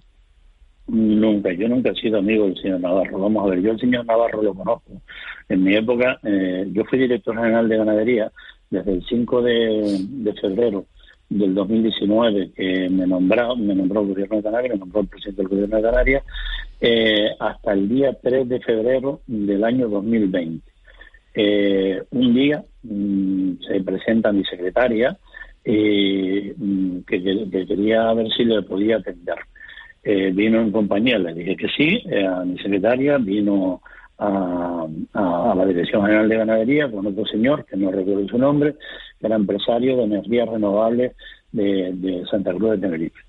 Nunca, 0.87 1.51
yo 1.53 1.67
nunca 1.67 1.91
he 1.91 1.95
sido 1.95 2.19
amigo 2.19 2.45
del 2.45 2.57
señor 2.61 2.79
Navarro. 2.79 3.19
Vamos 3.19 3.45
a 3.45 3.49
ver, 3.49 3.61
yo 3.61 3.71
el 3.71 3.79
señor 3.79 4.05
Navarro 4.05 4.41
lo 4.41 4.53
conozco. 4.53 5.01
En 5.49 5.63
mi 5.63 5.75
época, 5.75 6.19
eh, 6.23 6.67
yo 6.71 6.83
fui 6.85 6.99
director 6.99 7.35
general 7.35 7.67
de 7.67 7.77
ganadería 7.77 8.31
desde 8.69 8.93
el 8.93 9.05
5 9.07 9.41
de, 9.41 10.33
febrero 10.41 10.85
del 11.29 11.53
2019, 11.53 12.51
que 12.55 12.89
me, 12.89 13.05
nombró, 13.05 13.55
me 13.55 13.75
nombró 13.75 14.01
el 14.01 14.07
gobierno 14.07 14.37
de 14.37 14.43
Canarias, 14.43 14.73
me 14.73 14.79
nombró 14.79 15.01
el 15.01 15.07
presidente 15.07 15.41
del 15.41 15.49
gobierno 15.49 15.77
de 15.77 15.83
Canarias, 15.83 16.23
eh, 16.79 17.29
hasta 17.39 17.73
el 17.73 17.89
día 17.89 18.17
3 18.21 18.47
de 18.47 18.59
febrero 18.59 19.21
del 19.27 19.63
año 19.63 19.89
2020. 19.89 20.71
Eh, 21.39 22.01
un 22.11 22.33
día 22.33 22.63
se 23.67 23.81
presenta 23.83 24.31
mi 24.31 24.43
secretaria 24.45 25.17
eh, 25.63 26.53
mm, 26.55 26.99
que, 26.99 27.65
quería 27.67 28.13
ver 28.13 28.31
si 28.31 28.45
le 28.45 28.61
podía 28.61 28.97
atender. 28.97 29.35
Eh, 30.03 30.31
vino 30.33 30.61
en 30.61 30.71
compañía, 30.71 31.17
le 31.19 31.33
dije 31.33 31.57
que 31.57 31.67
sí, 31.67 32.03
a 32.25 32.45
mi 32.45 32.57
secretaria, 32.59 33.17
vino 33.17 33.81
a, 34.17 34.87
la 35.13 35.65
Dirección 35.65 36.03
General 36.03 36.29
de 36.29 36.37
Ganadería 36.37 36.89
con 36.89 37.05
otro 37.05 37.25
señor, 37.25 37.65
que 37.65 37.75
no 37.75 37.91
recuerdo 37.91 38.27
su 38.27 38.37
nombre, 38.37 38.75
que 39.19 39.27
era 39.27 39.35
empresario 39.35 39.97
de 39.97 40.03
energías 40.03 40.47
renovables 40.47 41.13
de, 41.51 42.23
Santa 42.31 42.53
Cruz 42.53 42.71
de 42.71 42.77
Tenerife. 42.77 43.19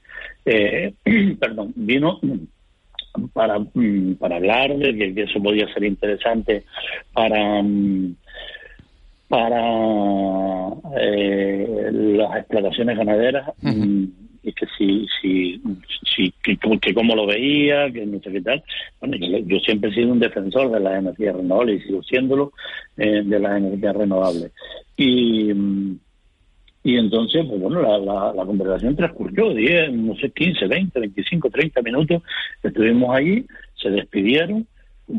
perdón, 1.40 1.72
vino 1.74 2.20
para, 3.32 3.58
mm, 3.58 4.14
para 4.18 4.36
hablar 4.36 4.76
de 4.76 5.14
que, 5.14 5.22
eso 5.22 5.42
podía 5.42 5.72
ser 5.72 5.84
interesante 5.84 6.64
para 7.12 7.62
mm, 7.62 8.14
para 9.28 9.61
eh, 11.00 11.90
las 11.92 12.37
explotaciones 12.38 12.97
ganaderas 12.97 13.50
mm, 13.61 14.04
y 14.42 14.52
que 14.52 14.66
si 14.76 15.06
si, 15.20 15.61
si 16.14 16.32
que, 16.42 16.56
que 16.80 16.94
cómo 16.94 17.14
lo 17.14 17.26
veía 17.26 17.90
que 17.92 18.06
no 18.06 18.20
sé 18.20 18.32
qué 18.32 18.40
tal 18.40 18.62
bueno 19.00 19.16
yo, 19.18 19.58
siempre 19.61 19.90
he 19.90 19.94
sido 19.94 20.12
un 20.12 20.20
defensor 20.20 20.70
de 20.70 20.80
las 20.80 20.99
energías 20.99 21.37
renovables 21.37 21.82
y 21.82 21.87
sigo 21.87 22.02
siéndolo 22.02 22.52
eh, 22.97 23.23
de 23.23 23.38
las 23.38 23.58
energías 23.58 23.97
renovables 23.97 24.52
y 24.97 25.52
y 26.88 26.97
entonces, 26.97 27.44
pues 27.47 27.61
bueno, 27.61 27.82
la, 27.82 28.32
la, 28.32 28.47
conversación 28.47 28.97
transcurrió 28.97 29.52
10, 29.52 29.92
no 29.92 30.14
sé, 30.16 30.30
15, 30.30 30.66
20, 30.68 31.00
25, 31.00 31.50
30 31.50 31.82
minutos. 31.82 32.23
Estuvimos 32.62 33.14
allí, 33.14 33.44
se 33.75 33.90
despidieron. 33.90 34.66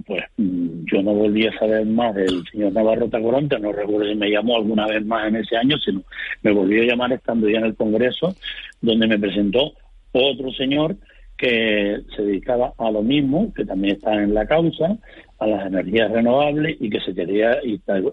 Pues 0.05 0.24
yo 0.38 1.01
no 1.01 1.13
volví 1.13 1.48
a 1.48 1.58
saber 1.58 1.86
más 1.86 2.13
del 2.13 2.43
señor 2.51 2.74
Navarro 2.74 3.10
Tacoronte, 3.10 3.58
no 3.60 3.72
recuerdo 3.72 4.08
si 4.08 4.15
me 4.15 4.29
llamó 4.29 4.58
alguna 4.58 4.86
vez 4.86 5.03
más 5.03 5.27
en 5.27 5.38
ese 5.38 5.58
año, 5.58 5.77
sino 5.77 6.03
me 6.43 6.51
volvió 6.51 6.84
a 6.84 6.86
llamar 6.86 7.13
estando 7.13 7.50
ya 7.50 7.58
en 7.58 7.65
el 7.65 7.75
Congreso, 7.75 8.36
donde 8.81 9.08
me 9.08 9.17
presentó 9.17 9.74
otro 10.12 10.51
señor 10.51 10.96
que 11.39 12.01
se 12.15 12.22
dedicaba 12.22 12.74
a 12.77 12.91
lo 12.91 13.01
mismo, 13.01 13.51
que 13.55 13.65
también 13.65 13.96
está 13.96 14.13
en 14.13 14.34
la 14.34 14.46
causa, 14.46 14.98
a 15.39 15.48
las 15.48 15.67
energías 15.67 16.12
renovables 16.12 16.75
y 16.81 16.89
que 16.89 17.00
se 17.00 17.15
quería 17.15 17.58
instaurar 17.63 18.12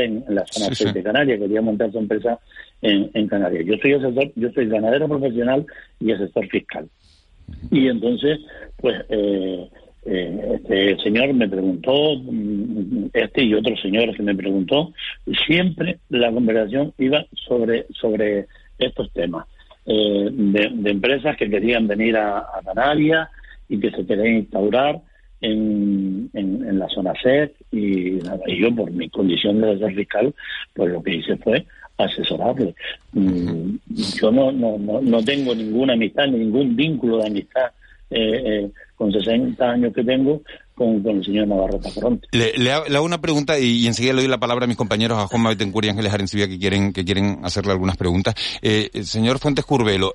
en, 0.00 0.24
la 0.28 0.44
zona 0.46 0.92
de 0.92 1.02
Canarias, 1.04 1.38
quería 1.38 1.62
montar 1.62 1.92
su 1.92 1.98
empresa 1.98 2.40
en, 2.82 3.28
Canarias. 3.28 3.64
Yo 3.64 3.74
soy 3.80 3.92
asesor, 3.92 4.32
yo 4.34 4.50
soy 4.50 4.68
ganadero 4.68 5.08
profesional 5.08 5.64
y 6.00 6.10
asesor 6.10 6.48
fiscal. 6.48 6.88
Y 7.70 7.88
entonces, 7.88 8.40
pues, 8.76 9.04
eh, 9.08 9.68
eh, 10.04 10.52
este 10.54 10.96
señor 11.02 11.32
me 11.34 11.48
preguntó, 11.48 12.16
mm, 12.16 13.06
este 13.12 13.44
y 13.44 13.54
otro 13.54 13.76
señor 13.76 14.14
que 14.14 14.22
me 14.22 14.34
preguntó, 14.34 14.92
siempre 15.46 15.98
la 16.08 16.30
conversación 16.32 16.92
iba 16.98 17.24
sobre, 17.46 17.86
sobre 17.90 18.46
estos 18.78 19.12
temas. 19.12 19.46
Eh, 19.86 20.28
de, 20.30 20.90
empresas 20.90 21.36
que 21.36 21.48
querían 21.48 21.86
venir 21.86 22.16
a, 22.16 22.38
a 22.38 22.60
Canarias, 22.64 23.28
y 23.68 23.80
que 23.80 23.90
se 23.90 24.06
quería 24.06 24.30
instaurar 24.30 25.00
en, 25.40 26.30
en, 26.32 26.78
la 26.78 26.88
zona 26.88 27.12
SED 27.22 27.50
y, 27.70 28.18
yo 28.58 28.74
por 28.74 28.90
mi 28.90 29.08
condición 29.10 29.60
de 29.60 29.72
asesor 29.72 29.94
fiscal 29.94 30.34
pues 30.74 30.92
lo 30.92 31.02
que 31.02 31.16
hice 31.16 31.36
fue 31.38 31.66
asesorarle. 31.98 32.74
Mm, 33.12 33.76
yo 33.88 34.30
no, 34.30 34.52
no, 34.52 34.78
no, 34.78 35.22
tengo 35.22 35.54
ninguna 35.54 35.94
amistad, 35.94 36.26
ningún 36.26 36.76
vínculo 36.76 37.18
de 37.18 37.26
amistad 37.26 37.66
eh, 38.10 38.42
eh, 38.44 38.70
con 38.94 39.12
60 39.12 39.64
años 39.64 39.92
que 39.94 40.04
tengo 40.04 40.42
con, 40.74 41.02
el 41.06 41.24
señor 41.24 41.48
Navarro 41.48 41.78
Tacoronte. 41.78 42.28
Le, 42.32 42.70
hago 42.70 43.04
una 43.04 43.20
pregunta 43.20 43.58
y, 43.58 43.86
enseguida 43.86 44.12
le 44.12 44.22
doy 44.22 44.30
la 44.30 44.38
palabra 44.38 44.64
a 44.64 44.68
mis 44.68 44.76
compañeros, 44.76 45.18
a 45.18 45.26
Juan 45.26 45.44
Betancourt 45.44 45.86
y 45.86 45.90
Ángeles 45.90 46.12
Arencibia, 46.12 46.48
que 46.48 46.58
quieren, 46.58 46.92
que 46.92 47.04
quieren 47.04 47.40
hacerle 47.42 47.72
algunas 47.72 47.96
preguntas. 47.96 48.34
Eh, 48.62 48.90
señor 49.02 49.38
Fuentes 49.38 49.64
Curvelo, 49.64 50.14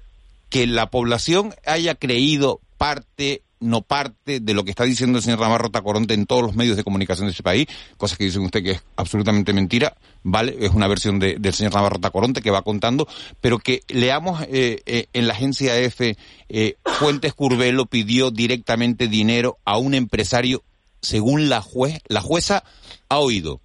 que 0.49 0.67
la 0.67 0.89
población 0.89 1.53
haya 1.65 1.95
creído 1.95 2.59
parte 2.81 3.43
no 3.59 3.83
parte 3.83 4.39
de 4.39 4.55
lo 4.55 4.63
que 4.63 4.71
está 4.71 4.85
diciendo 4.85 5.19
el 5.19 5.23
señor 5.23 5.39
Navarro 5.39 5.69
Tacoronte 5.69 6.15
en 6.15 6.25
todos 6.25 6.41
los 6.41 6.55
medios 6.55 6.77
de 6.77 6.83
comunicación 6.83 7.27
de 7.27 7.33
ese 7.33 7.43
país, 7.43 7.67
cosa 7.95 8.17
que 8.17 8.23
dicen 8.23 8.41
usted 8.41 8.63
que 8.63 8.71
es 8.71 8.83
absolutamente 8.95 9.53
mentira, 9.53 9.95
¿vale? 10.23 10.57
Es 10.59 10.71
una 10.71 10.87
versión 10.87 11.19
del 11.19 11.53
señor 11.53 11.75
Navarro 11.75 11.99
Tacoronte 11.99 12.41
que 12.41 12.49
va 12.49 12.63
contando, 12.63 13.07
pero 13.39 13.59
que 13.59 13.83
leamos 13.87 14.41
eh, 14.49 14.81
eh, 14.87 15.05
en 15.13 15.27
la 15.27 15.35
agencia 15.35 15.77
EFE, 15.77 16.17
eh, 16.49 16.77
Fuentes 16.83 17.35
Curvelo 17.35 17.85
pidió 17.85 18.31
directamente 18.31 19.07
dinero 19.07 19.59
a 19.63 19.77
un 19.77 19.93
empresario, 19.93 20.63
según 21.03 21.49
la 21.49 21.61
juez, 21.61 21.99
la 22.07 22.21
jueza 22.21 22.63
ha 23.09 23.19
oído, 23.19 23.61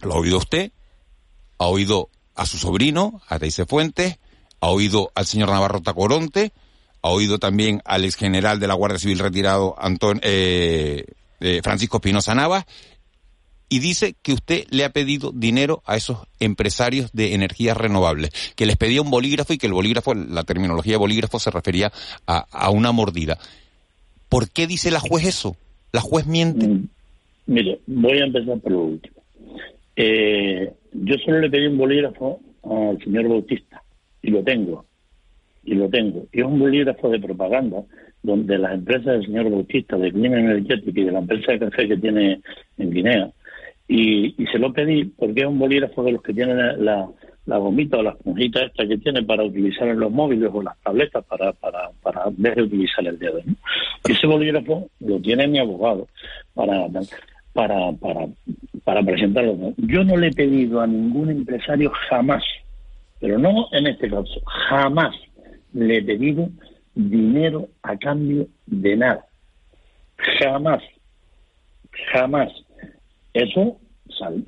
lo 0.00 0.14
ha 0.14 0.18
oído 0.18 0.38
usted, 0.38 0.72
ha 1.58 1.66
oído 1.66 2.10
a 2.34 2.46
su 2.46 2.58
sobrino, 2.58 3.22
a 3.28 3.38
Teise 3.38 3.64
Fuentes, 3.64 4.18
ha 4.58 4.70
oído 4.70 5.12
al 5.14 5.24
señor 5.24 5.50
Navarro 5.50 5.82
Tacoronte, 5.82 6.52
ha 7.04 7.10
oído 7.10 7.38
también 7.38 7.82
al 7.84 8.02
ex 8.06 8.16
general 8.16 8.58
de 8.58 8.66
la 8.66 8.72
Guardia 8.72 8.98
Civil 8.98 9.18
retirado, 9.18 9.74
Anton, 9.78 10.20
eh, 10.22 11.04
eh, 11.38 11.60
Francisco 11.62 11.98
Espinosa 11.98 12.34
Navas, 12.34 12.64
y 13.68 13.80
dice 13.80 14.14
que 14.22 14.32
usted 14.32 14.64
le 14.70 14.86
ha 14.86 14.88
pedido 14.88 15.30
dinero 15.30 15.82
a 15.84 15.96
esos 15.96 16.26
empresarios 16.40 17.12
de 17.12 17.34
energías 17.34 17.76
renovables, 17.76 18.30
que 18.56 18.64
les 18.64 18.78
pedía 18.78 19.02
un 19.02 19.10
bolígrafo 19.10 19.52
y 19.52 19.58
que 19.58 19.66
el 19.66 19.74
bolígrafo, 19.74 20.14
la 20.14 20.44
terminología 20.44 20.96
bolígrafo 20.96 21.38
se 21.38 21.50
refería 21.50 21.92
a, 22.26 22.70
una 22.70 22.90
mordida. 22.90 23.36
¿Por 24.30 24.50
qué 24.50 24.66
dice 24.66 24.90
la 24.90 25.00
juez 25.00 25.26
eso? 25.26 25.56
¿La 25.92 26.00
juez 26.00 26.26
miente? 26.26 26.66
Mm, 26.66 26.88
mire, 27.48 27.80
voy 27.86 28.18
a 28.18 28.24
empezar 28.24 28.58
por 28.60 28.72
lo 28.72 28.80
último. 28.80 29.16
Eh, 29.94 30.72
yo 30.94 31.16
solo 31.22 31.40
le 31.40 31.50
pedí 31.50 31.66
un 31.66 31.76
bolígrafo 31.76 32.40
al 32.62 32.98
señor 33.04 33.28
Bautista 33.28 33.82
y 34.22 34.30
lo 34.30 34.42
tengo 34.42 34.86
y 35.64 35.74
lo 35.74 35.88
tengo. 35.88 36.26
Y 36.32 36.40
es 36.40 36.46
un 36.46 36.58
bolígrafo 36.58 37.08
de 37.10 37.20
propaganda 37.20 37.82
donde 38.22 38.58
las 38.58 38.72
empresas 38.72 39.06
del 39.06 39.26
señor 39.26 39.50
Bautista, 39.50 39.96
de 39.96 40.10
Clean 40.10 40.34
Energetic 40.34 40.96
y 40.96 41.04
de 41.04 41.12
la 41.12 41.18
empresa 41.18 41.52
de 41.52 41.58
café 41.58 41.88
que 41.88 41.96
tiene 41.98 42.40
en 42.78 42.90
Guinea, 42.90 43.30
y, 43.86 44.34
se 44.50 44.58
lo 44.58 44.72
pedí 44.72 45.04
porque 45.04 45.42
es 45.42 45.46
un 45.46 45.58
bolígrafo 45.58 46.02
de 46.04 46.12
los 46.12 46.22
que 46.22 46.32
tienen 46.32 46.56
la, 46.84 47.06
la 47.46 47.58
gomita 47.58 47.98
o 47.98 48.02
las 48.02 48.16
esponjita 48.16 48.62
esta 48.62 48.86
que 48.86 48.96
tiene 48.98 49.22
para 49.22 49.44
utilizar 49.44 49.88
en 49.88 50.00
los 50.00 50.10
móviles 50.10 50.50
o 50.52 50.62
las 50.62 50.78
tabletas 50.80 51.24
para, 51.26 51.52
para, 51.52 51.90
para 52.02 52.24
de 52.30 52.62
utilizar 52.62 53.06
el 53.06 53.18
dedo. 53.18 53.40
ese 54.08 54.26
bolígrafo 54.26 54.88
lo 55.00 55.20
tiene 55.20 55.46
mi 55.46 55.58
abogado 55.58 56.08
para, 56.54 56.88
para, 57.52 57.90
para 58.84 59.02
presentarlo. 59.02 59.74
Yo 59.76 60.02
no 60.04 60.16
le 60.16 60.28
he 60.28 60.32
pedido 60.32 60.80
a 60.80 60.86
ningún 60.86 61.30
empresario 61.30 61.92
jamás, 62.08 62.42
pero 63.20 63.38
no 63.38 63.68
en 63.72 63.86
este 63.88 64.08
caso, 64.08 64.40
jamás 64.68 65.14
le 65.74 65.98
he 65.98 66.02
pedido 66.02 66.48
dinero 66.94 67.68
a 67.82 67.96
cambio 67.96 68.46
de 68.66 68.96
nada. 68.96 69.26
Jamás, 70.38 70.82
jamás. 72.12 72.52
Eso 73.34 73.78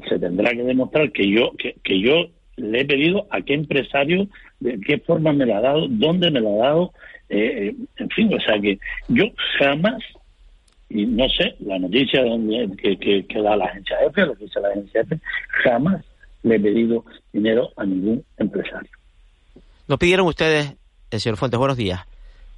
se 0.08 0.18
tendrá 0.18 0.50
que 0.52 0.62
demostrar 0.62 1.10
que 1.10 1.28
yo, 1.28 1.52
que, 1.58 2.00
yo 2.00 2.28
le 2.56 2.80
he 2.80 2.84
pedido 2.84 3.26
a 3.30 3.42
qué 3.42 3.54
empresario, 3.54 4.28
de 4.60 4.80
qué 4.80 4.98
forma 4.98 5.32
me 5.32 5.44
lo 5.44 5.56
ha 5.56 5.60
dado, 5.60 5.86
dónde 5.88 6.30
me 6.30 6.40
lo 6.40 6.62
ha 6.62 6.68
dado, 6.68 6.92
eh, 7.28 7.68
eh, 7.68 7.76
en 7.96 8.08
fin, 8.10 8.32
o 8.32 8.40
sea 8.40 8.60
que 8.60 8.78
yo 9.08 9.24
jamás, 9.58 10.00
y 10.88 11.04
no 11.04 11.28
sé, 11.28 11.56
la 11.60 11.78
noticia 11.78 12.22
que, 12.80 12.96
que, 12.96 13.26
que 13.26 13.42
da 13.42 13.56
la 13.56 13.64
agencia 13.64 13.96
F, 14.06 14.24
lo 14.24 14.36
que 14.36 14.44
dice 14.44 14.60
la 14.60 14.68
agencia 14.68 15.00
F, 15.00 15.18
jamás 15.64 16.04
le 16.44 16.56
he 16.56 16.60
pedido 16.60 17.04
dinero 17.32 17.70
a 17.76 17.84
ningún 17.84 18.24
empresario. 18.38 18.90
¿No 19.88 19.98
pidieron 19.98 20.26
ustedes 20.26 20.76
señor 21.20 21.36
Fuentes, 21.36 21.58
buenos 21.58 21.76
días. 21.76 22.00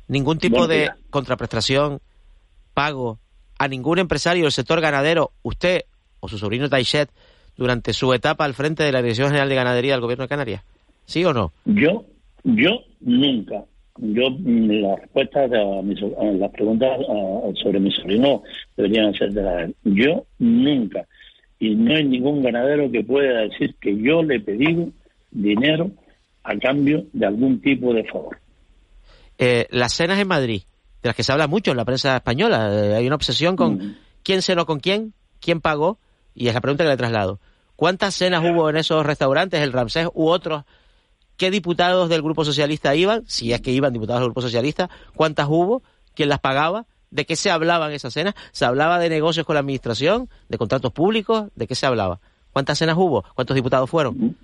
Ningún 0.08 0.38
tipo 0.38 0.66
de 0.66 0.90
contraprestación, 1.10 2.00
pago 2.74 3.18
a 3.58 3.68
ningún 3.68 3.98
empresario 3.98 4.44
del 4.44 4.52
sector 4.52 4.80
ganadero, 4.80 5.32
usted 5.42 5.82
o 6.20 6.28
su 6.28 6.38
sobrino 6.38 6.68
Taichet, 6.68 7.10
durante 7.56 7.92
su 7.92 8.14
etapa 8.14 8.44
al 8.44 8.54
frente 8.54 8.84
de 8.84 8.92
la 8.92 9.02
Dirección 9.02 9.28
General 9.28 9.48
de 9.48 9.54
Ganadería 9.54 9.92
del 9.92 10.00
Gobierno 10.00 10.24
de 10.24 10.28
Canarias? 10.28 10.62
¿Sí 11.04 11.24
o 11.24 11.34
no? 11.34 11.52
Yo, 11.64 12.04
yo 12.44 12.82
nunca. 13.00 13.64
Yo, 13.98 14.28
la 14.40 14.96
respuesta 14.96 15.44
a, 15.44 15.48
las 15.48 16.50
preguntas 16.52 17.00
sobre 17.60 17.80
mi 17.80 17.90
sobrino 17.90 18.42
deberían 18.76 19.12
ser 19.14 19.32
de 19.32 19.42
la 19.42 19.70
Yo 19.82 20.24
nunca. 20.38 21.04
Y 21.58 21.74
no 21.74 21.96
hay 21.96 22.04
ningún 22.04 22.42
ganadero 22.42 22.90
que 22.92 23.02
pueda 23.02 23.40
decir 23.40 23.74
que 23.80 23.96
yo 24.00 24.22
le 24.22 24.36
he 24.36 24.40
pedido 24.40 24.88
dinero 25.32 25.90
a 26.44 26.56
cambio 26.58 27.04
de 27.12 27.26
algún 27.26 27.60
tipo 27.60 27.92
de 27.92 28.04
favor. 28.04 28.38
Eh, 29.38 29.66
las 29.70 29.92
cenas 29.92 30.18
en 30.18 30.28
Madrid, 30.28 30.62
de 31.02 31.08
las 31.08 31.16
que 31.16 31.22
se 31.22 31.32
habla 31.32 31.46
mucho 31.46 31.70
en 31.70 31.76
la 31.76 31.84
prensa 31.84 32.16
española, 32.16 32.70
eh, 32.72 32.94
hay 32.96 33.06
una 33.06 33.16
obsesión 33.16 33.56
con 33.56 33.74
mm. 33.74 33.96
quién 34.22 34.42
cenó 34.42 34.66
con 34.66 34.80
quién, 34.80 35.14
quién 35.40 35.60
pagó, 35.60 35.98
y 36.34 36.48
es 36.48 36.54
la 36.54 36.60
pregunta 36.60 36.84
que 36.84 36.90
le 36.90 36.96
traslado. 36.96 37.40
¿Cuántas 37.76 38.14
cenas 38.14 38.42
hubo 38.44 38.68
en 38.68 38.76
esos 38.76 39.06
restaurantes, 39.06 39.60
el 39.60 39.72
Ramsés 39.72 40.08
u 40.12 40.28
otros? 40.28 40.64
¿Qué 41.36 41.52
diputados 41.52 42.08
del 42.08 42.22
Grupo 42.22 42.44
Socialista 42.44 42.96
iban? 42.96 43.22
Si 43.26 43.52
es 43.52 43.60
que 43.60 43.70
iban 43.70 43.92
diputados 43.92 44.20
del 44.20 44.30
Grupo 44.30 44.42
Socialista, 44.42 44.90
¿cuántas 45.14 45.46
hubo? 45.48 45.82
¿Quién 46.14 46.28
las 46.28 46.40
pagaba? 46.40 46.86
¿De 47.12 47.24
qué 47.24 47.36
se 47.36 47.50
hablaba 47.50 47.86
en 47.86 47.92
esa 47.92 48.10
cena? 48.10 48.34
¿Se 48.50 48.64
hablaba 48.64 48.98
de 48.98 49.08
negocios 49.08 49.46
con 49.46 49.54
la 49.54 49.60
administración? 49.60 50.28
¿De 50.48 50.58
contratos 50.58 50.92
públicos? 50.92 51.46
¿De 51.54 51.68
qué 51.68 51.76
se 51.76 51.86
hablaba? 51.86 52.18
¿Cuántas 52.52 52.78
cenas 52.78 52.96
hubo? 52.96 53.24
¿Cuántos 53.36 53.54
diputados 53.54 53.88
fueron? 53.88 54.36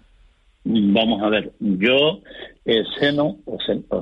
Vamos 0.62 1.22
a 1.22 1.28
ver, 1.28 1.52
yo 1.58 2.20
eh, 2.64 2.84
ceno 2.98 3.36
o, 3.44 3.58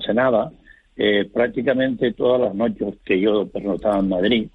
cenaba 0.07 0.53
eh, 0.97 1.29
prácticamente 1.33 2.13
todas 2.13 2.41
las 2.41 2.55
noches 2.55 2.95
que 3.05 3.21
yo 3.21 3.47
pernoctaba 3.49 3.99
en 3.99 4.09
Madrid 4.09 4.49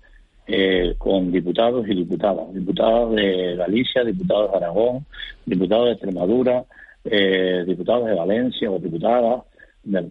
eh, 0.48 0.96
con 0.98 1.32
diputados 1.32 1.86
y 1.89 1.96
diputadas, 1.96 2.53
diputados 2.53 3.15
de 3.15 3.56
Galicia, 3.56 4.03
diputados 4.03 4.51
de 4.51 4.58
Aragón, 4.58 5.06
diputados 5.46 5.88
de 5.88 5.91
Extremadura, 5.94 6.63
eh, 7.03 7.63
diputados 7.67 8.06
de 8.06 8.13
Valencia 8.13 8.72
o 8.72 8.79
diputadas. 8.79 9.44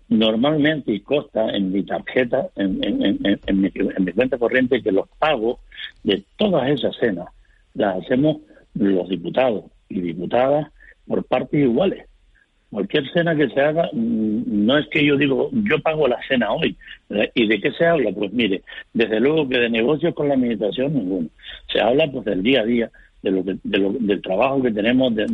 Normalmente 0.09 0.91
y 0.93 1.01
consta 1.01 1.51
en 1.51 1.71
mi 1.71 1.83
tarjeta, 1.83 2.49
en, 2.57 2.81
en, 2.83 3.61
mi, 3.61 3.71
cuenta 4.13 4.39
corriente, 4.39 4.83
que 4.83 4.91
los 4.91 5.07
pagos 5.19 5.59
de 6.03 6.25
todas 6.39 6.71
esas 6.71 6.97
cenas 6.97 7.29
las 7.75 8.03
hacemos 8.03 8.39
los 8.75 9.07
diputados 9.09 9.65
y 9.91 10.01
diputadas 10.01 10.69
por 11.07 11.25
partes 11.25 11.61
iguales. 11.61 12.07
Cualquier 12.71 13.05
cena 13.13 13.37
que 13.37 13.49
se 13.49 13.61
haga, 13.61 13.89
mm, 13.93 14.67
no 14.67 14.77
es 14.79 14.89
que 14.89 15.05
yo 15.05 15.17
digo, 15.17 15.51
yo 15.53 15.81
pago 15.81 16.09
la 16.09 16.19
cena 16.27 16.53
hoy. 16.53 16.77
¿Y 17.35 17.47
de 17.47 17.61
qué 17.61 17.73
se 17.73 17.87
habla? 17.87 18.11
Pues 18.13 18.33
mire, 18.33 18.63
desde 18.93 19.21
luego 19.21 19.49
que 19.49 19.59
de 19.59 19.71
negocios 19.71 20.15
con 20.15 20.29
la 20.29 20.35
administración, 20.35 20.95
ninguno. 20.95 21.29
Se 21.73 21.81
habla 21.81 22.11
pues 22.11 22.25
del 22.25 22.43
día 22.43 22.63
a 22.63 22.65
día, 22.65 22.91
de 23.23 23.31
lo, 23.31 23.93
del 23.93 24.23
trabajo 24.23 24.63
que 24.63 24.73
tenemos 24.73 25.15
de, 25.15 25.27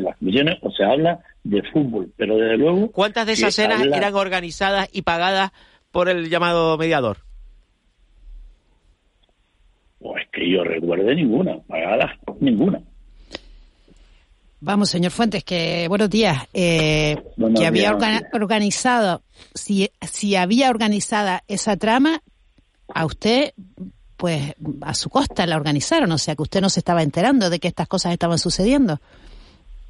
las 0.00 0.20
misiones 0.22 0.56
o 0.62 0.70
se 0.70 0.84
habla 0.84 1.20
de 1.44 1.62
fútbol, 1.62 2.12
pero 2.16 2.36
desde 2.36 2.58
luego... 2.58 2.90
¿Cuántas 2.90 3.26
de 3.26 3.32
esas 3.32 3.54
cenas 3.54 3.82
eran 3.82 4.14
organizadas 4.14 4.88
y 4.92 5.02
pagadas 5.02 5.52
por 5.90 6.08
el 6.08 6.28
llamado 6.28 6.76
mediador? 6.78 7.18
Pues 9.98 10.28
que 10.32 10.48
yo 10.48 10.64
recuerde 10.64 11.14
ninguna, 11.14 11.58
pagadas 11.66 12.12
ninguna. 12.40 12.80
Vamos, 14.60 14.90
señor 14.90 15.12
Fuentes, 15.12 15.44
que 15.44 15.86
buenos 15.88 16.10
días. 16.10 16.48
Eh, 16.52 17.16
que 17.56 17.66
había 17.66 17.96
organizado, 18.32 19.22
si, 19.54 19.88
si 20.02 20.34
había 20.34 20.70
organizada 20.70 21.44
esa 21.46 21.76
trama, 21.76 22.22
a 22.92 23.06
usted 23.06 23.52
pues 24.16 24.54
a 24.80 24.94
su 24.94 25.10
costa 25.10 25.46
la 25.46 25.56
organizaron, 25.56 26.10
o 26.10 26.18
sea 26.18 26.34
que 26.34 26.42
usted 26.42 26.60
no 26.60 26.70
se 26.70 26.80
estaba 26.80 27.04
enterando 27.04 27.50
de 27.50 27.60
que 27.60 27.68
estas 27.68 27.86
cosas 27.86 28.12
estaban 28.12 28.38
sucediendo. 28.38 28.98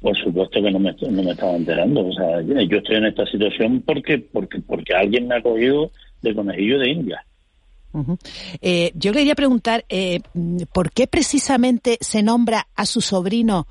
Por 0.01 0.15
supuesto 0.15 0.61
que 0.61 0.71
no 0.71 0.79
me, 0.79 0.95
no 1.09 1.23
me 1.23 1.31
estaba 1.31 1.55
enterando, 1.55 2.05
o 2.05 2.13
sea, 2.13 2.39
yo 2.41 2.77
estoy 2.77 2.97
en 2.97 3.07
esta 3.07 3.25
situación 3.25 3.81
porque 3.81 4.19
porque 4.19 4.59
porque 4.61 4.93
alguien 4.93 5.27
me 5.27 5.35
ha 5.35 5.41
cogido 5.41 5.91
de 6.21 6.35
conejillo 6.35 6.77
de 6.77 6.91
India. 6.91 7.25
eh, 8.61 8.91
yo 8.93 9.13
quería 9.13 9.33
preguntar, 9.33 9.83
eh, 9.89 10.19
¿por 10.71 10.91
qué 10.91 11.07
precisamente 11.07 11.97
se 11.99 12.21
nombra 12.21 12.67
a 12.75 12.85
su 12.85 13.01
sobrino 13.01 13.65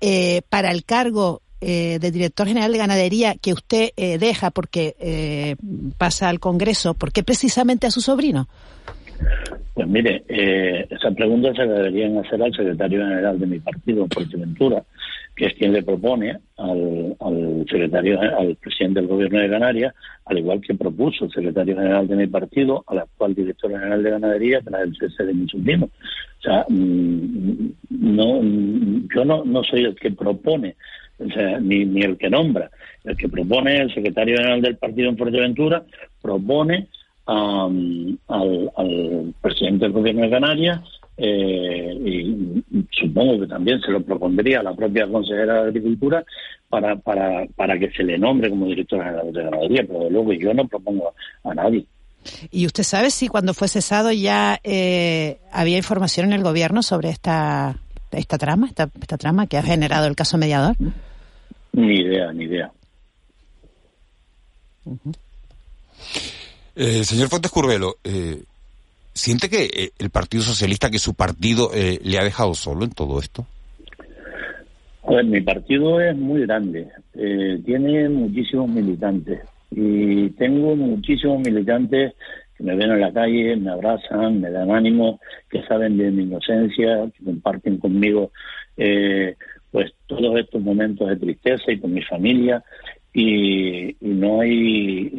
eh, 0.00 0.42
para 0.48 0.70
el 0.70 0.84
cargo 0.84 1.42
eh, 1.60 1.98
de 2.00 2.10
director 2.10 2.46
general 2.46 2.72
de 2.72 2.78
ganadería 2.78 3.34
que 3.34 3.52
usted 3.52 3.90
eh, 3.96 4.18
deja 4.18 4.50
porque 4.50 4.96
eh, 4.98 5.56
pasa 5.98 6.28
al 6.28 6.40
Congreso? 6.40 6.94
¿Por 6.94 7.12
qué 7.12 7.22
precisamente 7.22 7.86
a 7.86 7.90
su 7.90 8.00
sobrino? 8.00 8.48
Pues 9.74 9.86
mire, 9.86 10.24
eh, 10.28 10.86
esa 10.90 11.10
pregunta 11.10 11.52
se 11.52 11.66
la 11.66 11.74
deberían 11.74 12.18
hacer 12.18 12.42
al 12.42 12.54
secretario 12.54 13.00
general 13.00 13.38
de 13.38 13.46
mi 13.46 13.58
partido, 13.58 14.06
Ventura, 14.36 14.82
que 15.40 15.46
es 15.46 15.54
quien 15.54 15.72
le 15.72 15.82
propone 15.82 16.36
al, 16.58 17.64
secretario, 17.66 18.20
al 18.20 18.56
presidente 18.56 19.00
del 19.00 19.08
gobierno 19.08 19.38
de 19.38 19.48
Canarias, 19.48 19.94
al 20.26 20.36
igual 20.36 20.60
que 20.60 20.74
propuso 20.74 21.24
el 21.24 21.30
secretario 21.30 21.76
general 21.76 22.06
de 22.06 22.16
mi 22.16 22.26
partido, 22.26 22.84
al 22.86 22.98
actual 22.98 23.34
director 23.34 23.70
general 23.70 24.02
de 24.02 24.10
ganadería, 24.10 24.60
para 24.60 24.82
el 24.82 24.94
cese 24.94 25.24
de 25.24 25.32
mi 25.32 25.48
sobrino. 25.48 25.86
O 25.86 26.42
sea, 26.42 26.66
mm, 26.68 27.70
no, 27.88 28.42
yo 29.14 29.24
no, 29.24 29.42
no 29.46 29.64
soy 29.64 29.84
el 29.84 29.94
que 29.94 30.10
propone, 30.10 30.76
o 31.18 31.30
sea, 31.30 31.58
ni, 31.58 31.86
ni 31.86 32.02
el 32.02 32.18
que 32.18 32.28
nombra. 32.28 32.70
El 33.02 33.16
que 33.16 33.30
propone 33.30 33.78
el 33.78 33.94
secretario 33.94 34.36
general 34.36 34.60
del 34.60 34.76
partido 34.76 35.08
en 35.08 35.16
Fuerteventura, 35.16 35.82
propone 36.20 36.88
al, 37.24 38.18
al, 38.28 39.34
presidente 39.40 39.86
del 39.86 39.92
gobierno 39.92 40.20
de 40.20 40.30
Canarias 40.30 40.80
eh, 41.22 41.94
y 42.02 42.64
supongo 42.90 43.40
que 43.40 43.46
también 43.46 43.78
se 43.80 43.92
lo 43.92 44.02
propondría 44.02 44.60
a 44.60 44.62
la 44.62 44.74
propia 44.74 45.06
consejera 45.06 45.62
de 45.62 45.68
Agricultura 45.68 46.24
para, 46.68 46.96
para, 46.96 47.46
para 47.56 47.78
que 47.78 47.90
se 47.90 48.02
le 48.02 48.16
nombre 48.16 48.48
como 48.48 48.66
director 48.66 49.04
general 49.04 49.32
de 49.32 49.42
ganadería, 49.42 49.84
pero 49.86 50.08
luego 50.08 50.32
yo 50.32 50.54
no 50.54 50.66
propongo 50.66 51.12
a 51.44 51.54
nadie. 51.54 51.84
¿Y 52.50 52.66
usted 52.66 52.84
sabe 52.84 53.10
si 53.10 53.28
cuando 53.28 53.52
fue 53.52 53.68
cesado 53.68 54.12
ya 54.12 54.60
eh, 54.64 55.40
había 55.52 55.76
información 55.76 56.26
en 56.26 56.32
el 56.32 56.42
gobierno 56.42 56.82
sobre 56.82 57.10
esta, 57.10 57.76
esta 58.12 58.38
trama, 58.38 58.66
esta, 58.66 58.88
esta 59.00 59.18
trama 59.18 59.46
que 59.46 59.58
ha 59.58 59.62
generado 59.62 60.06
el 60.06 60.16
caso 60.16 60.38
mediador? 60.38 60.74
Ni 61.72 62.00
idea, 62.00 62.32
ni 62.32 62.44
idea. 62.44 62.72
Eh, 66.76 67.04
señor 67.04 67.28
Fuentes 67.28 67.50
Curvelo, 67.50 67.96
eh, 68.04 68.42
¿siente 69.12 69.48
que 69.48 69.64
eh, 69.64 69.90
el 69.98 70.10
Partido 70.10 70.42
Socialista, 70.42 70.90
que 70.90 70.98
su 70.98 71.14
partido, 71.14 71.70
le 71.74 72.18
ha 72.18 72.24
dejado 72.24 72.54
solo 72.54 72.84
en 72.84 72.90
todo 72.90 73.18
esto? 73.18 73.46
Pues 75.02 75.26
mi 75.26 75.40
partido 75.40 76.00
es 76.00 76.16
muy 76.16 76.42
grande, 76.42 76.88
tiene 77.12 78.08
muchísimos 78.08 78.68
militantes 78.68 79.40
y 79.70 80.28
tengo 80.30 80.76
muchísimos 80.76 81.40
militantes 81.40 82.14
que 82.56 82.62
me 82.62 82.76
ven 82.76 82.92
en 82.92 83.00
la 83.00 83.12
calle, 83.12 83.56
me 83.56 83.70
abrazan, 83.70 84.40
me 84.40 84.50
dan 84.50 84.70
ánimo, 84.70 85.18
que 85.48 85.62
saben 85.62 85.96
de 85.96 86.10
mi 86.10 86.24
inocencia, 86.24 87.10
que 87.16 87.24
comparten 87.24 87.78
conmigo 87.78 88.30
pues 89.70 89.92
todos 90.06 90.38
estos 90.38 90.60
momentos 90.60 91.08
de 91.08 91.16
tristeza 91.16 91.70
y 91.70 91.78
con 91.78 91.92
mi 91.92 92.02
familia 92.02 92.62
y, 93.12 93.96
no 94.00 94.40
hay 94.40 95.10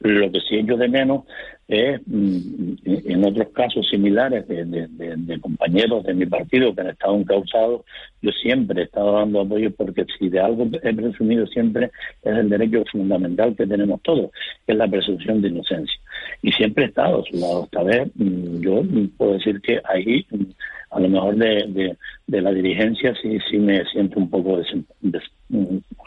lo 0.00 0.32
que 0.32 0.40
sí 0.48 0.62
yo 0.64 0.76
de 0.76 0.88
menos 0.88 1.24
es 1.66 2.00
mm, 2.06 2.74
en 2.84 3.24
otros 3.24 3.48
casos 3.48 3.86
similares 3.90 4.48
de, 4.48 5.38
compañeros 5.40 6.04
de 6.04 6.14
mi 6.14 6.24
partido 6.24 6.74
que 6.74 6.80
han 6.80 6.88
estado 6.88 7.16
encausados 7.16 7.82
yo 8.22 8.30
siempre 8.32 8.80
he 8.80 8.84
estado 8.84 9.12
dando 9.12 9.40
apoyo 9.42 9.70
porque 9.72 10.06
si 10.18 10.30
de 10.30 10.40
algo 10.40 10.68
he 10.82 10.94
presumido 10.94 11.46
siempre 11.48 11.90
es 12.22 12.36
el 12.36 12.48
derecho 12.48 12.84
fundamental 12.90 13.54
que 13.54 13.66
tenemos 13.66 14.00
todos 14.02 14.30
que 14.66 14.72
es 14.72 14.78
la 14.78 14.88
presunción 14.88 15.42
de 15.42 15.48
inocencia 15.48 16.00
y 16.42 16.52
siempre 16.52 16.84
he 16.84 16.88
estado 16.88 17.20
a 17.20 17.24
su 17.24 17.36
lado 17.36 17.64
esta 17.64 17.82
vez 17.82 18.10
mm, 18.14 18.60
yo 18.60 18.82
puedo 19.16 19.32
decir 19.32 19.60
que 19.60 19.80
ahí 19.84 20.26
mm, 20.30 20.44
a 20.90 21.00
lo 21.00 21.08
mejor 21.08 21.36
de, 21.36 21.96
la 22.28 22.50
dirigencia 22.52 23.14
sí 23.20 23.38
sí 23.50 23.58
me 23.58 23.84
siento 23.86 24.18
un 24.18 24.30
poco 24.30 24.58
des, 24.58 25.22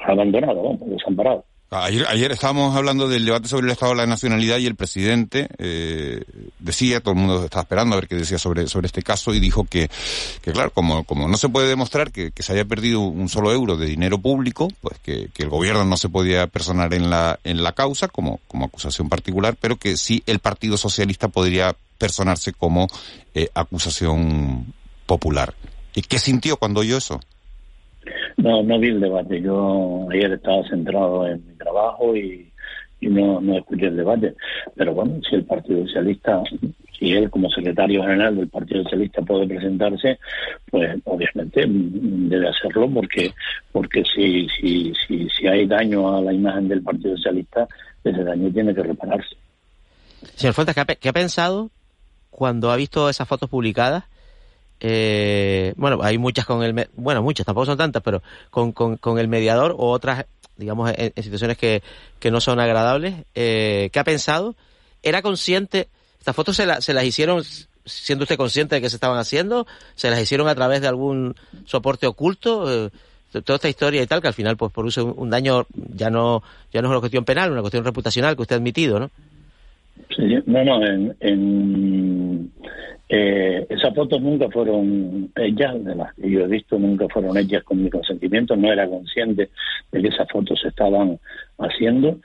abandonado, 0.06 0.78
desamparado. 0.88 1.46
Ayer, 1.73 2.05
ayer 2.10 2.34
estábamos 2.34 2.75
hablando 2.75 3.07
del 3.07 3.23
debate 3.23 3.47
sobre 3.47 3.67
el 3.67 3.71
Estado 3.71 3.93
de 3.93 3.99
la 3.99 4.05
Nacionalidad 4.05 4.57
y 4.57 4.65
el 4.65 4.75
presidente 4.75 5.47
eh, 5.57 6.21
decía, 6.60 6.99
todo 6.99 7.13
el 7.13 7.21
mundo 7.21 7.45
estaba 7.45 7.62
esperando 7.62 7.95
a 7.95 7.99
ver 8.01 8.10
qué 8.10 8.15
decía 8.15 8.38
sobre, 8.38 8.67
sobre 8.67 8.88
este 8.88 9.01
caso 9.01 9.34
y 9.34 9.39
dijo 9.39 9.63
que, 9.63 9.89
que 10.41 10.51
claro, 10.51 10.71
como, 10.71 11.05
como 11.05 11.29
no 11.29 11.38
se 11.38 11.47
puede 11.47 11.69
demostrar 11.69 12.12
que, 12.12 12.34
se 12.36 12.51
haya 12.51 12.65
perdido 12.65 12.99
un 12.99 13.29
solo 13.29 13.53
euro 13.53 13.77
de 13.77 13.86
dinero 13.86 14.17
público, 14.19 14.67
pues 14.81 14.99
que, 14.99 15.29
que, 15.34 15.43
el 15.43 15.49
gobierno 15.49 15.86
no 15.86 15.95
se 15.95 16.10
podía 16.10 16.45
personar 16.47 16.93
en 16.93 17.10
la, 17.10 17.39
en 17.45 17.63
la 17.63 17.71
causa 17.71 18.10
como, 18.10 18.41
como 18.49 18.65
acusación 18.65 19.07
particular, 19.07 19.55
pero 19.57 19.77
que 19.77 19.95
sí 19.95 20.23
el 20.25 20.39
Partido 20.39 20.75
Socialista 20.75 21.29
podría 21.29 21.73
personarse 21.97 22.51
como 22.51 22.89
eh, 23.34 23.47
acusación 23.53 24.73
popular. 25.05 25.55
¿Y 25.95 26.01
qué 26.01 26.19
sintió 26.19 26.57
cuando 26.57 26.81
oyó 26.81 26.97
eso? 26.97 27.21
No, 28.41 28.63
no 28.63 28.80
vi 28.80 28.88
el 28.89 28.99
debate. 28.99 29.41
Yo 29.41 30.08
ayer 30.12 30.32
estaba 30.34 30.67
centrado 30.67 31.27
en 31.27 31.45
mi 31.45 31.54
trabajo 31.56 32.15
y, 32.15 32.47
no, 33.01 33.41
no 33.41 33.58
escuché 33.58 33.88
el 33.88 33.97
debate. 33.97 34.36
Pero 34.75 34.93
bueno, 34.93 35.19
si 35.27 35.36
el 35.36 35.45
Partido 35.45 35.86
Socialista, 35.86 36.41
si 36.97 37.13
él 37.13 37.30
como 37.30 37.49
secretario 37.49 38.01
general 38.01 38.36
del 38.36 38.47
Partido 38.47 38.84
Socialista 38.84 39.21
puede 39.21 39.47
presentarse, 39.47 40.19
pues 40.69 40.99
obviamente 41.06 41.65
debe 41.67 42.49
hacerlo 42.49 42.89
porque 42.89 43.32
porque 43.71 44.04
si, 44.04 44.47
si, 44.49 44.93
si, 45.08 45.27
si 45.30 45.47
hay 45.47 45.67
daño 45.67 46.15
a 46.15 46.21
la 46.21 46.34
imagen 46.34 46.67
del 46.67 46.82
Partido 46.82 47.15
Socialista, 47.17 47.67
ese 48.04 48.23
daño 48.23 48.51
tiene 48.51 48.73
que 48.73 48.84
repararse. 48.84 49.36
Señor 50.36 50.54
Fuentes, 50.54 50.75
¿qué 50.99 51.10
ha 51.10 51.13
pensado 51.13 51.69
cuando 52.30 52.71
ha 52.71 52.75
visto 52.75 53.10
esas 53.10 53.27
fotos 53.27 53.49
publicadas? 53.49 54.06
Eh, 54.84 55.74
bueno, 55.78 56.00
hay 56.02 56.17
muchas 56.17 56.46
con 56.46 56.63
el, 56.63 56.89
bueno, 56.96 57.22
muchas, 57.22 57.46
tampoco 57.46 57.67
son 57.67 57.78
tantas, 57.78 58.02
pero 58.02 58.24
con, 58.50 58.72
con, 58.72 59.20
el 59.20 59.28
mediador 59.28 59.76
o 59.78 59.91
otras, 59.91 60.26
digamos, 60.58 60.91
en, 60.98 61.13
situaciones 61.24 61.58
que, 61.58 61.84
que, 62.20 62.32
no 62.32 62.41
son 62.41 62.60
agradables. 62.60 63.13
Eh, 63.36 63.89
¿Qué 63.94 64.00
ha 64.00 64.04
pensado? 64.04 64.56
¿Era 65.04 65.22
consciente? 65.22 65.88
¿Estas 66.20 66.36
fotos 66.36 66.56
se, 66.56 66.82
se 66.82 66.94
las 66.94 67.06
hicieron 67.06 67.44
siendo 67.86 68.24
usted 68.24 68.38
consciente 68.38 68.76
de 68.76 68.82
que 68.82 68.89
se 68.89 68.96
estaban 68.96 69.20
haciendo? 69.20 69.67
¿Se 69.96 70.10
las 70.10 70.20
hicieron 70.20 70.48
a 70.48 70.56
través 70.56 70.82
de 70.82 70.88
algún 70.88 71.36
soporte 71.65 72.08
oculto? 72.08 72.88
Eh, 72.88 72.89
toda 73.32 73.56
esta 73.56 73.70
historia 73.70 74.02
y 74.02 74.08
tal, 74.08 74.22
que 74.22 74.28
al 74.28 74.34
final, 74.34 74.58
pues, 74.58 74.74
produce 74.74 75.02
un, 75.02 75.30
daño, 75.30 75.65
ya 75.96 76.10
no, 76.10 76.44
ya 76.74 76.82
no 76.82 76.88
es 76.88 76.91
una 76.91 77.00
cuestión 77.00 77.24
penal, 77.24 77.52
una 77.52 77.62
cuestión 77.62 77.86
reputacional 77.86 78.36
que 78.36 78.41
usted 78.41 78.56
ha 78.56 78.60
admitido, 78.60 79.00
¿no? 79.00 79.10
no, 80.46 80.63
no, 80.63 80.86
en, 81.20 82.52
eh, 83.13 83.67
esas 83.69 83.93
fotos 83.93 84.21
nunca 84.21 84.50
fueron 84.50 85.30
ellas, 85.36 85.84
de 85.84 85.95
las 85.95 86.13
que 86.15 86.32
yo 86.32 86.45
he 86.45 86.47
visto, 86.47 86.80
nunca 86.80 87.10
fueron 87.10 87.36
ellas 87.36 87.62
con 87.63 87.84
mi 87.84 87.89
consentimiento, 87.89 88.56
no 88.56 88.71
era 88.71 88.88
consciente 88.88 89.50
de 89.91 90.02
que 90.02 90.08
esas 90.08 90.30
fotos 90.32 90.62
se 90.62 90.69
estaban 90.69 91.19
haciendo. 91.58 92.19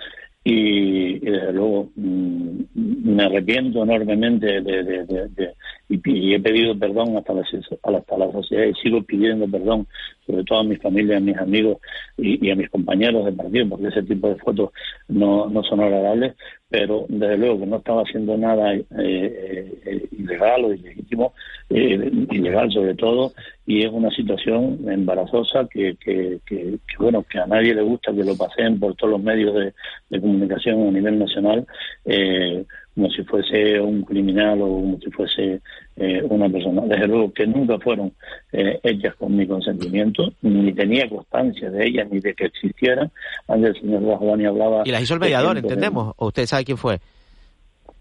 Y, 0.45 1.19
desde 1.19 1.53
luego 1.55 1.91
mm, 1.97 2.61
me 3.03 3.25
arrepiento 3.25 3.83
enormemente 3.83 4.61
de, 4.61 5.55
y, 5.89 6.35
he 6.35 6.41
pedido 6.41 6.79
perdón 6.79 7.17
hasta 7.17 7.33
la, 7.33 7.43
hasta 7.43 8.19
la 8.19 8.33
sociedad 8.33 8.65
y 8.65 8.75
sigo 8.75 9.03
pidiendo 9.03 9.47
perdón 9.49 9.87
sobre 10.27 10.45
todo 10.45 10.61
a 10.61 10.65
mi 10.65 10.77
familia, 10.77 11.19
a 11.19 11.21
mis 11.21 11.37
amigos 11.37 11.79
y, 12.17 12.51
a 12.51 12.57
mis 12.57 12.69
compañeros 12.71 13.25
de 13.25 13.33
partido 13.33 13.69
porque 13.69 13.89
ese 13.89 14.03
tipo 14.03 14.29
de 14.29 14.37
fotos 14.37 14.71
no, 15.09 15.49
no 15.49 15.63
son 15.63 15.81
agradables 15.81 16.35
pero 16.69 17.07
desde 17.09 17.39
luego 17.39 17.61
que 17.61 17.67
no 17.67 17.77
estaba 17.77 18.03
haciendo 18.03 18.37
nada 18.37 18.75
eh, 18.75 18.85
eh, 18.99 20.09
ilegal 20.19 20.65
o 20.65 20.75
ilegítimo, 20.75 21.33
eh, 21.71 22.11
ilegal 22.31 22.73
sobre 22.73 22.95
todo, 22.95 23.33
y 23.67 23.85
es 23.85 23.93
una 23.93 24.11
situación 24.11 24.81
embarazosa 24.89 25.69
que, 25.71 25.97
que, 25.97 26.41
que, 26.45 26.79
bueno, 26.99 27.25
que 27.29 27.39
a 27.39 27.47
nadie 27.47 27.75
le 27.75 27.83
gusta 27.83 28.13
que 28.13 28.25
lo 28.25 28.37
pasen 28.37 28.81
por 28.81 28.97
todos 28.97 29.13
los 29.13 29.23
medios 29.23 29.55
de, 29.55 29.75
de 30.11 30.21
comunicación 30.21 30.89
a 30.89 30.91
nivel 30.91 31.19
nacional, 31.19 31.67
eh, 32.05 32.65
como 32.97 33.11
si 33.11 33.23
fuese 33.25 33.79
un 33.79 34.03
criminal 34.03 34.63
o 34.63 34.67
como 34.69 34.99
si 34.99 35.11
fuese 35.11 35.61
eh, 35.97 36.23
una 36.31 36.49
persona. 36.49 36.83
Desde 36.87 37.07
luego 37.07 37.31
que 37.31 37.47
nunca 37.47 37.79
fueron 37.79 38.11
eh, 38.53 38.81
hechas 38.83 39.15
con 39.17 39.37
mi 39.37 39.47
consentimiento, 39.47 40.33
ni 40.41 40.73
tenía 40.73 41.07
constancia 41.07 41.71
de 41.71 41.87
ellas 41.87 42.09
ni 42.11 42.21
de 42.21 42.33
que 42.35 42.47
existieran. 42.47 43.11
Antes 43.49 43.77
el 43.77 43.83
señor 43.83 44.07
Bajovani 44.07 44.47
hablaba... 44.47 44.83
¿Y 44.87 44.91
las 44.91 45.03
hizo 45.03 45.13
el 45.13 45.21
mediador, 45.21 45.59
entendemos? 45.59 46.15
¿O 46.17 46.29
usted 46.29 46.47
sabe 46.47 46.65
quién 46.65 46.79
fue? 46.79 46.99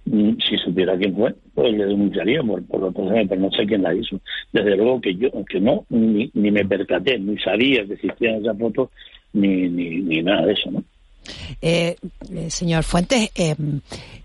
Mm, 0.05 0.37
si 0.47 0.57
supiera 0.59 0.97
quién 0.97 1.13
fue, 1.13 1.35
pues 1.53 1.73
le 1.73 1.85
denunciaría 1.85 2.41
por, 2.41 2.65
por 2.65 2.79
lo 2.79 2.93
pero 2.93 3.35
no 3.35 3.51
sé 3.51 3.65
quién 3.65 3.83
la 3.83 3.93
hizo. 3.93 4.21
Desde 4.53 4.77
luego 4.77 5.01
que 5.01 5.13
yo, 5.15 5.29
que 5.49 5.59
no, 5.59 5.85
ni, 5.89 6.31
ni 6.33 6.51
me 6.51 6.63
percaté, 6.63 7.19
ni 7.19 7.37
sabía 7.39 7.85
que 7.85 7.95
existían 7.95 8.35
esas 8.35 8.57
fotos, 8.57 8.89
ni, 9.33 9.67
ni, 9.67 9.99
ni 9.99 10.21
nada 10.21 10.45
de 10.45 10.53
eso, 10.53 10.71
¿no? 10.71 10.83
Eh, 11.61 11.97
eh, 12.31 12.49
señor 12.49 12.83
Fuentes, 12.83 13.31
eh, 13.35 13.55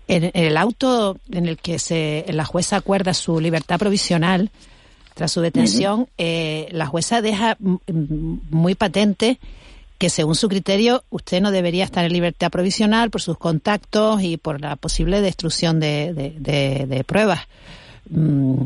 en, 0.07 0.31
el 0.33 0.57
auto 0.57 1.17
en 1.31 1.47
el 1.47 1.57
que 1.57 1.79
se, 1.79 2.25
la 2.29 2.45
jueza 2.45 2.77
acuerda 2.77 3.13
su 3.13 3.39
libertad 3.39 3.79
provisional 3.79 4.51
tras 5.13 5.31
su 5.31 5.41
detención, 5.41 6.07
la 6.17 6.85
jueza 6.87 7.21
deja 7.21 7.57
muy 7.59 8.75
patente 8.75 9.39
que 9.97 10.09
según 10.09 10.35
su 10.35 10.49
criterio 10.49 11.03
usted 11.11 11.41
no 11.41 11.51
debería 11.51 11.83
estar 11.83 12.05
en 12.05 12.13
libertad 12.13 12.49
provisional 12.49 13.11
por 13.11 13.21
sus 13.21 13.37
contactos 13.37 14.23
y 14.23 14.37
por 14.37 14.61
la 14.61 14.75
posible 14.77 15.21
destrucción 15.21 15.79
de, 15.79 17.03
pruebas. 17.05 17.41
Mm, 18.09 18.63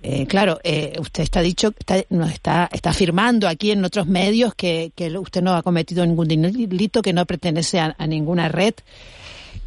eh, 0.00 0.26
claro, 0.26 0.58
eh, 0.62 0.92
usted 1.00 1.24
está 1.24 1.40
dicho, 1.40 1.74
está, 1.76 1.96
está, 1.98 2.68
está 2.72 2.90
afirmando 2.90 3.48
aquí 3.48 3.72
en 3.72 3.84
otros 3.84 4.06
medios 4.06 4.54
que, 4.54 4.92
que, 4.94 5.16
usted 5.18 5.42
no 5.42 5.54
ha 5.54 5.62
cometido 5.62 6.06
ningún 6.06 6.28
delito, 6.28 7.02
que 7.02 7.12
no 7.12 7.26
pertenece 7.26 7.80
a, 7.80 8.06
ninguna 8.06 8.48
red. 8.48 8.74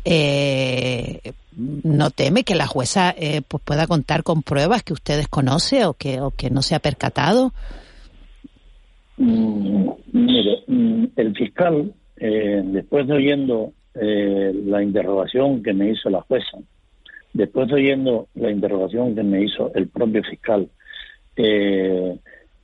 Eh, 0.05 1.33
¿No 1.57 2.11
teme 2.11 2.43
que 2.43 2.55
la 2.55 2.65
jueza 2.65 3.13
pues 3.47 3.61
pueda 3.63 3.85
contar 3.85 4.23
con 4.23 4.41
pruebas 4.41 4.83
que 4.83 4.93
usted 4.93 5.17
desconoce 5.17 5.85
o 5.85 5.93
que, 5.93 6.21
o 6.21 6.31
que 6.31 6.49
no 6.49 6.61
se 6.61 6.75
ha 6.75 6.79
percatado? 6.79 7.53
Mm, 9.17 9.89
mire, 10.13 10.63
mm, 10.65 11.05
el 11.17 11.35
fiscal, 11.35 11.93
después 12.15 13.05
de 13.05 13.13
oyendo 13.13 13.73
la 13.93 14.81
interrogación 14.81 15.61
que 15.61 15.73
me 15.73 15.91
hizo 15.91 16.09
la 16.09 16.21
jueza, 16.21 16.57
Después 17.33 17.67
de 17.69 17.75
oyendo 17.75 18.27
la 18.35 18.51
interrogación 18.51 19.15
que 19.15 19.23
me 19.23 19.43
hizo 19.43 19.71
el 19.73 19.87
propio 19.87 20.23
fiscal 20.23 20.69
eh, 21.37 22.17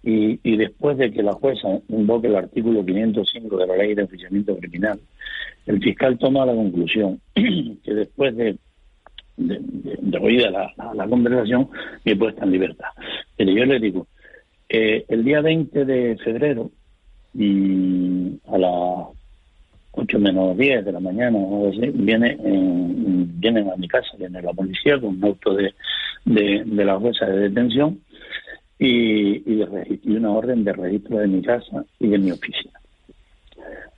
y, 0.04 0.58
después 0.58 0.98
de 0.98 1.12
que 1.12 1.22
la 1.22 1.34
jueza 1.34 1.68
invoque 1.90 2.28
el 2.28 2.36
artículo 2.36 2.86
505 2.86 3.58
de 3.58 3.68
la 3.68 3.76
ley 3.76 3.94
de 3.94 4.04
enjuiciamiento 4.04 4.58
criminal, 4.58 5.00
el 5.66 5.82
fiscal 5.82 6.18
toma 6.18 6.46
la 6.46 6.54
conclusión 6.54 7.20
que 7.36 7.94
después 7.94 8.36
de, 8.38 8.58
de, 9.36 10.18
oída 10.18 10.50
la, 10.50 11.08
conversación 11.08 11.70
me 12.06 12.16
puesta 12.16 12.46
en 12.46 12.52
libertad. 12.52 12.88
Pero 13.36 13.52
yo 13.52 13.66
le 13.66 13.80
digo, 13.80 14.08
eh, 14.70 15.06
el 15.10 15.24
día 15.26 15.42
20 15.42 15.86
de 15.86 16.18
febrero 16.18 16.72
y 17.34 18.40
a 18.48 18.58
la 18.58 19.08
8 19.98 20.20
menos 20.20 20.56
10 20.58 20.86
de 20.86 20.92
la 20.92 21.00
mañana 21.00 21.38
o 21.38 21.70
así, 21.70 21.90
viene 21.94 22.38
vienen 23.40 23.70
a 23.70 23.76
mi 23.76 23.88
casa, 23.88 24.10
viene 24.18 24.42
la 24.42 24.54
policía 24.54 25.00
con 25.00 25.18
un 25.18 25.24
auto 25.24 25.54
de, 25.56 25.74
de, 26.26 26.86
la 26.86 27.00
jueza 27.00 27.26
de 27.26 27.50
detención 27.50 28.00
y, 28.78 29.52
y, 29.52 29.56
de, 29.56 30.00
y 30.04 30.16
una 30.16 30.32
orden 30.32 30.64
de 30.64 30.74
registro 30.74 31.18
de 31.18 31.28
mi 31.28 31.42
casa 31.42 31.84
y 32.00 32.08
de 32.08 32.18
mi 32.20 32.32
oficina. 32.32 32.80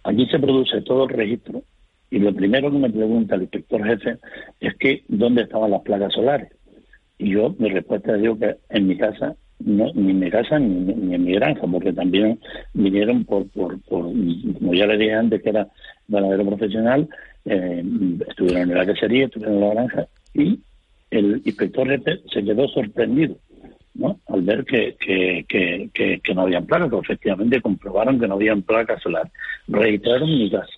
Aquí 0.04 0.26
se 0.28 0.40
produce 0.40 0.82
todo 0.82 1.04
el 1.04 1.10
registro 1.10 1.64
y 2.10 2.20
lo 2.20 2.34
primero 2.34 2.72
que 2.72 2.78
me 2.78 2.90
pregunta 2.90 3.36
el 3.36 3.44
inspector 3.44 3.86
jefe 3.86 4.18
es 4.60 4.76
que 4.76 5.04
dónde 5.08 5.44
estaban 5.44 5.72
las 5.72 5.82
placas 5.82 6.14
solares. 6.14 6.52
Y 7.18 7.32
yo, 7.32 7.54
mi 7.60 7.70
respuesta 7.70 8.16
es 8.16 8.22
digo 8.22 8.40
que 8.40 8.56
en 8.70 8.88
mi 8.88 8.98
casa 8.98 9.36
no, 9.60 9.92
ni 9.94 10.12
en 10.12 10.20
mi 10.20 10.30
casa 10.30 10.60
ni, 10.60 11.14
en 11.14 11.24
mi 11.24 11.34
granja, 11.34 11.66
porque 11.68 11.94
también 11.94 12.40
vinieron 12.74 13.26
por, 13.26 13.50
por, 13.50 13.80
por, 13.82 14.04
como 14.04 14.74
ya 14.74 14.88
le 14.88 14.98
dije 14.98 15.14
antes, 15.14 15.42
que 15.42 15.50
era 15.50 15.68
ganadero 16.08 16.46
profesional, 16.46 17.08
eh, 17.46 17.84
estuvieron 18.28 18.72
en 18.72 18.78
la 18.78 18.86
cacería, 18.86 19.26
estuvieron 19.26 19.56
en 19.56 19.62
la 19.62 19.74
granja, 19.74 20.08
y 20.34 20.60
el 21.12 21.42
inspector 21.44 21.88
se 22.32 22.44
quedó 22.44 22.68
sorprendido 22.68 23.36
¿no? 23.96 24.20
al 24.28 24.42
ver 24.42 24.64
que, 24.66 24.96
que, 25.00 25.46
que, 25.48 26.20
que, 26.24 26.34
no 26.34 26.44
habían 26.44 26.66
placas, 26.66 26.90
que 26.90 26.98
efectivamente 26.98 27.62
comprobaron 27.62 28.20
que 28.20 28.28
no 28.28 28.36
habían 28.36 28.62
placas 28.62 29.02
solar. 29.02 29.30
Registraron 29.68 30.30
mi 30.30 30.50
casa. 30.50 30.72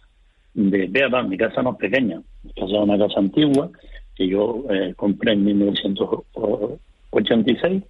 De, 0.54 0.88
vea, 0.88 1.10
mi 1.24 1.38
casa 1.38 1.62
no 1.62 1.72
es 1.72 1.78
pequeña, 1.78 2.22
es 2.56 2.72
una 2.72 2.98
casa 2.98 3.20
antigua 3.20 3.70
que 4.16 4.28
yo 4.28 4.66
eh, 4.70 4.94
compré 4.98 5.34
en 5.34 5.46
1986 5.46 7.84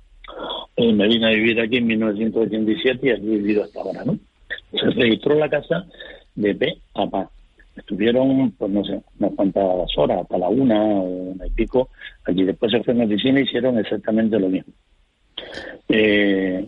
eh, 0.76 0.94
me 0.94 1.08
vine 1.08 1.28
a 1.28 1.30
vivir 1.32 1.60
aquí 1.60 1.78
en 1.78 1.88
1987 1.88 3.08
y 3.08 3.10
aquí 3.10 3.28
he 3.28 3.38
vivido 3.38 3.64
hasta 3.64 3.82
ahora, 3.82 4.04
¿no? 4.06 4.18
Se 4.72 4.90
registró 4.90 5.36
la 5.36 5.50
casa 5.50 5.86
de 6.36 6.56
P 6.56 6.78
a 6.96 7.08
P. 7.08 7.18
Estuvieron, 7.76 8.52
pues 8.52 8.72
no 8.72 8.84
sé, 8.84 9.02
unas 9.20 9.34
cuantas 9.34 9.98
horas, 9.98 10.22
hasta 10.22 10.38
la 10.38 10.50
una 10.50 10.82
o 10.84 11.04
una 11.04 11.48
y 11.48 11.52
pico. 11.52 11.90
Allí 12.26 12.44
después 12.44 12.72
se 12.72 12.84
fue 12.84 12.94
a 12.94 12.98
la 12.98 13.06
oficina 13.06 13.40
y 13.40 13.44
hicieron 13.44 13.78
exactamente 13.80 14.40
lo 14.40 14.50
mismo. 14.50 14.74
Eh, 15.88 16.68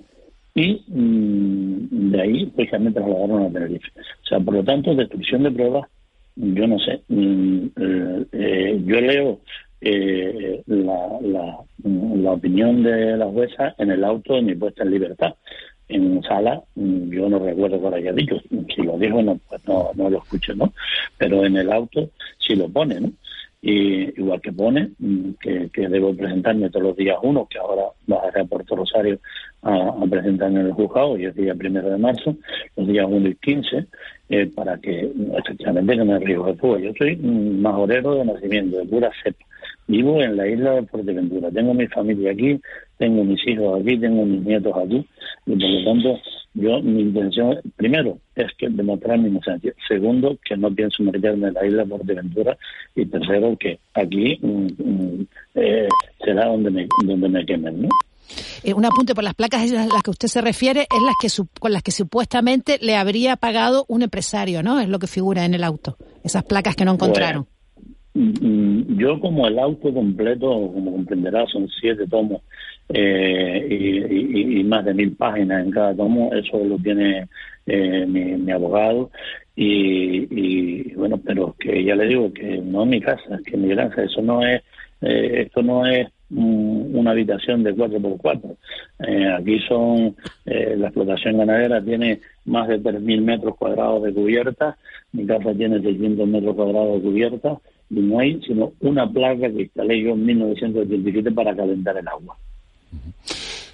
y 0.56 0.84
mm, 0.88 2.12
de 2.12 2.22
ahí, 2.22 2.46
precisamente, 2.56 3.00
trasladaron 3.00 3.44
a 3.44 3.52
Tenerife. 3.52 3.90
O 3.98 4.26
sea, 4.28 4.40
por 4.40 4.54
lo 4.54 4.64
tanto, 4.64 4.96
destrucción 4.96 5.44
de 5.44 5.52
pruebas, 5.52 5.90
yo 6.36 6.68
no 6.68 6.80
sé. 6.80 7.02
Mm, 7.10 7.68
eh, 8.32 8.82
yo 8.86 9.02
leo 9.02 9.40
eh, 9.84 10.64
la, 10.68 11.20
la, 11.22 12.32
opinión 12.32 12.84
de 12.84 13.18
la 13.18 13.26
jueza 13.28 13.76
en 13.78 13.92
el 13.92 14.04
auto 14.04 14.36
de 14.36 14.42
mi 14.42 14.56
puesta 14.56 14.84
en 14.84 14.92
libertad. 14.92 15.36
En 15.90 16.24
sala, 16.24 16.62
mm, 16.76 17.12
yo 17.12 17.30
no 17.30 17.40
recuerdo 17.40 17.80
cuál 17.80 17.96
haya 17.96 18.14
dicho. 18.14 18.36
Si 18.74 18.82
lo 18.82 18.98
dijo, 18.98 19.22
no, 19.22 19.38
pues 19.50 19.62
no, 19.68 19.92
no 19.96 20.10
lo 20.10 20.20
escucho, 20.20 20.56
¿no? 20.56 20.74
Pero 21.18 21.46
en 21.46 21.58
el 21.58 21.72
auto 21.72 22.10
sí 22.40 22.56
lo 22.56 22.70
pone, 22.70 23.00
¿no? 23.00 23.12
Y 23.66 24.20
igual 24.20 24.42
que 24.42 24.52
pone 24.52 24.92
mm, 25.00 25.30
que, 25.40 25.70
que 25.72 25.88
debo 25.88 26.14
presentarme 26.14 26.70
todos 26.70 26.88
los 26.88 26.98
días 26.98 27.18
uno, 27.24 27.48
que 27.50 27.58
ahora 27.60 27.84
bajaré 28.06 28.42
a 28.42 28.46
Puerto 28.46 28.76
Rosario 28.76 29.20
a, 29.62 29.96
presentarme 30.10 30.60
en 30.60 30.66
el 30.68 30.74
juzgado, 30.74 31.18
y 31.18 31.26
es 31.26 31.36
día 31.36 31.56
primero 31.56 31.90
de 31.90 31.98
marzo, 31.98 32.36
los 32.76 32.88
días 32.88 33.06
1 33.10 33.30
y 33.30 33.36
15, 33.36 33.86
eh, 34.30 34.52
para 34.54 34.78
que 34.78 35.10
efectivamente 35.38 35.96
que 35.96 36.04
me 36.04 36.20
riesgo 36.20 36.48
de 36.48 36.56
fuga. 36.56 36.80
Yo 36.80 36.92
soy 36.98 37.16
majorero 37.16 38.16
de 38.16 38.26
nacimiento, 38.26 38.78
de 38.78 38.86
pura 38.86 39.10
cepa 39.24 39.46
Vivo 39.88 40.22
en 40.22 40.38
la 40.38 40.48
isla 40.48 40.76
de 40.76 40.88
Fuerteventura. 40.88 41.52
Tengo 41.52 41.74
mi 41.74 41.88
familia 41.88 42.32
aquí, 42.32 42.60
tengo 42.98 43.24
mis 43.24 43.46
hijos 43.48 43.82
aquí, 43.82 43.98
tengo 43.98 44.26
mis 44.26 44.42
nietos 44.42 44.74
aquí. 44.78 45.06
Y 45.46 45.56
por 45.56 45.70
lo 45.70 45.84
tanto, 45.84 46.20
yo, 46.56 46.82
mi 46.82 47.02
intención, 47.02 47.60
primero, 47.76 48.20
es 48.36 48.52
que 48.58 48.70
demostrar 48.70 49.18
mi 49.18 49.30
inocencia. 49.30 49.74
Segundo, 49.88 50.38
que 50.46 50.56
no 50.56 50.72
pienso 50.72 51.02
meterme 51.02 51.48
en 51.48 51.54
la 51.56 51.66
isla 51.66 51.84
de 51.84 51.90
Fuerteventura. 51.90 52.58
Y 52.96 53.06
tercero, 53.06 53.58
que 53.58 53.80
aquí 53.96 54.38
mm, 54.42 54.68
mm, 54.78 55.28
eh, 55.56 55.88
será 56.24 56.46
donde 56.46 56.70
me, 56.70 56.88
donde 57.06 57.30
me 57.30 57.46
quemen, 57.46 57.84
¿no? 57.84 57.90
Eh, 58.64 58.74
un 58.74 58.86
apunte 58.86 59.16
por 59.16 59.24
las 59.24 59.34
placas 59.34 59.72
a 59.74 59.86
las 59.86 60.04
que 60.04 60.12
usted 60.12 60.28
se 60.28 60.42
refiere 60.42 60.82
es 60.82 61.02
las 61.04 61.16
que 61.20 61.44
con 61.60 61.74
las 61.74 61.84
que 61.84 61.92
supuestamente 61.92 62.78
le 62.82 62.96
habría 62.96 63.36
pagado 63.36 63.86
un 63.88 64.04
empresario, 64.04 64.64
¿no? 64.64 64.80
Es 64.80 64.88
lo 64.88 65.00
que 65.00 65.08
figura 65.08 65.46
en 65.46 65.56
el 65.56 65.64
auto. 65.64 65.98
Esas 66.24 66.44
placas 66.44 66.76
que 66.76 66.86
no 66.86 66.94
encontraron. 66.94 67.48
Mm, 68.14 68.98
yo 69.00 69.20
como 69.20 69.48
el 69.48 69.58
auto 69.58 69.92
completo, 69.92 70.48
como 70.48 70.92
comprenderá, 70.92 71.46
son 71.48 71.68
siete 71.82 72.06
tomos 72.08 72.42
y, 72.90 74.64
más 74.64 74.86
de 74.86 74.94
mil 74.94 75.16
páginas 75.16 75.66
en 75.66 75.72
cada 75.72 75.96
tomo, 75.96 76.34
eso 76.34 76.64
lo 76.64 76.78
tiene 76.78 77.28
mi, 77.66 78.52
abogado. 78.52 79.12
Y, 79.56 80.94
bueno, 80.96 81.20
pero 81.24 81.56
que 81.60 81.84
ya 81.84 81.96
le 81.96 82.08
digo 82.08 82.34
que 82.34 82.58
no 82.58 82.84
es 82.84 82.90
mi 82.90 83.02
casa, 83.02 83.40
que 83.46 83.58
mi 83.58 83.70
granja, 83.70 84.04
eso 84.04 84.22
no 84.22 84.46
es, 84.46 84.62
esto 85.02 85.62
no 85.62 85.86
es 85.86 86.08
una 86.36 87.12
habitación 87.12 87.64
de 87.64 87.76
4x4. 87.76 88.56
Eh, 89.08 89.28
aquí 89.38 89.60
son, 89.68 90.16
eh, 90.46 90.76
la 90.78 90.88
explotación 90.88 91.38
ganadera 91.38 91.84
tiene 91.84 92.20
más 92.46 92.68
de 92.68 92.82
3.000 92.82 93.22
metros 93.22 93.56
cuadrados 93.58 94.04
de 94.04 94.14
cubierta, 94.14 94.78
mi 95.12 95.26
casa 95.26 95.54
tiene 95.54 95.82
600 95.82 96.28
metros 96.28 96.56
cuadrados 96.56 96.96
de 96.96 97.10
cubierta 97.10 97.58
y 97.90 98.00
no 98.00 98.20
hay 98.20 98.42
sino 98.42 98.74
una 98.80 99.10
placa 99.10 99.52
que 99.52 99.64
instalé 99.64 100.02
yo 100.02 100.12
en 100.14 100.26
1987 100.26 101.32
para 101.32 101.56
calentar 101.56 101.98
el 101.98 102.08
agua. 102.08 102.38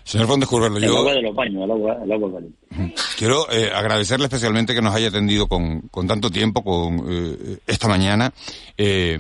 Señor 0.03 0.27
Fondes 0.27 0.49
Curvelo, 0.49 0.79
yo... 0.79 0.85
El 0.87 0.97
agua 0.97 1.13
de 1.13 1.21
los 1.21 1.35
baños, 1.35 1.63
el 1.63 1.71
agua, 1.71 1.97
el 2.03 2.11
agua 2.11 2.31
caliente. 2.33 2.95
Quiero 3.17 3.51
eh, 3.51 3.71
agradecerle 3.73 4.25
especialmente 4.25 4.73
que 4.73 4.81
nos 4.81 4.95
haya 4.95 5.09
atendido 5.09 5.47
con, 5.47 5.81
con 5.91 6.07
tanto 6.07 6.31
tiempo, 6.31 6.63
con 6.63 7.59
esta 7.67 7.87
mañana. 7.87 8.33
Eh, 8.77 9.19